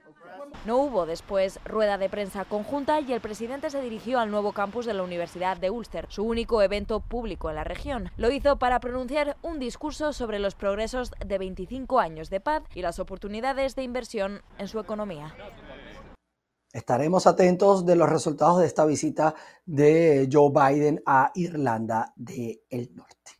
No 0.66 0.78
hubo 0.78 1.06
después 1.06 1.58
rueda 1.64 1.96
de 1.96 2.08
prensa 2.08 2.44
conjunta 2.44 3.00
y 3.00 3.12
el 3.12 3.20
presidente 3.20 3.70
se 3.70 3.80
dirigió 3.80 4.18
al 4.20 4.30
nuevo 4.30 4.52
campus 4.52 4.86
de 4.86 4.94
la 4.94 5.02
Universidad 5.02 5.56
de 5.56 5.70
Ulster, 5.70 6.06
su 6.08 6.22
único 6.22 6.60
evento 6.62 7.00
público 7.00 7.48
en 7.48 7.56
la 7.56 7.64
región. 7.64 8.10
Lo 8.16 8.30
hizo 8.30 8.58
para 8.58 8.80
pronunciar 8.80 9.36
un 9.42 9.58
discurso 9.58 10.12
sobre 10.12 10.38
los 10.38 10.54
progresos 10.54 11.12
de 11.24 11.38
25 11.38 11.98
años 11.98 12.30
de 12.30 12.40
paz 12.40 12.62
y 12.74 12.82
las 12.82 12.98
oportunidades 12.98 13.74
de 13.74 13.82
inversión 13.82 14.42
en 14.58 14.68
su 14.68 14.78
economía. 14.78 15.34
Estaremos 16.72 17.26
atentos 17.26 17.84
de 17.84 17.96
los 17.96 18.08
resultados 18.08 18.60
de 18.60 18.66
esta 18.66 18.84
visita 18.84 19.34
de 19.66 20.28
Joe 20.30 20.50
Biden 20.50 21.02
a 21.04 21.32
Irlanda 21.34 22.12
del 22.14 22.94
Norte. 22.94 23.39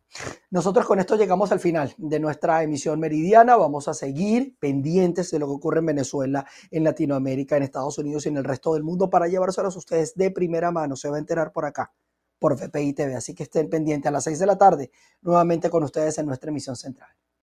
Nosotros 0.51 0.87
con 0.87 0.99
esto 0.99 1.17
llegamos 1.17 1.53
al 1.53 1.61
final 1.61 1.95
de 1.97 2.19
nuestra 2.19 2.63
emisión 2.63 2.99
meridiana. 2.99 3.57
Vamos 3.57 3.89
a 3.89 3.95
seguir 3.95 4.57
pendientes 4.59 5.31
de 5.31 5.39
lo 5.39 5.47
que 5.47 5.53
ocurre 5.53 5.79
en 5.79 5.87
Venezuela, 5.87 6.47
en 6.71 6.85
Latinoamérica, 6.85 7.57
en 7.57 7.63
Estados 7.63 7.99
Unidos 7.99 8.27
y 8.27 8.31
en 8.31 8.37
el 8.37 8.45
resto 8.45 8.75
del 8.75 8.83
mundo 8.83 9.09
para 9.09 9.29
llevárselos 9.29 9.77
a 9.77 9.79
ustedes 9.79 10.15
de 10.15 10.31
primera 10.31 10.71
mano. 10.71 10.97
Se 10.97 11.09
va 11.09 11.17
a 11.17 11.21
enterar 11.21 11.53
por 11.53 11.65
acá, 11.65 11.93
por 12.39 12.57
VPI 12.57 12.93
TV. 12.95 13.15
Así 13.15 13.35
que 13.35 13.45
estén 13.45 13.71
pendientes 13.71 14.09
a 14.09 14.13
las 14.13 14.25
6 14.25 14.39
de 14.39 14.47
la 14.47 14.59
tarde, 14.59 14.91
nuevamente 15.23 15.71
con 15.71 15.85
ustedes 15.85 16.19
en 16.19 16.27
nuestra 16.27 16.51
emisión 16.51 16.77
central. 16.77 17.11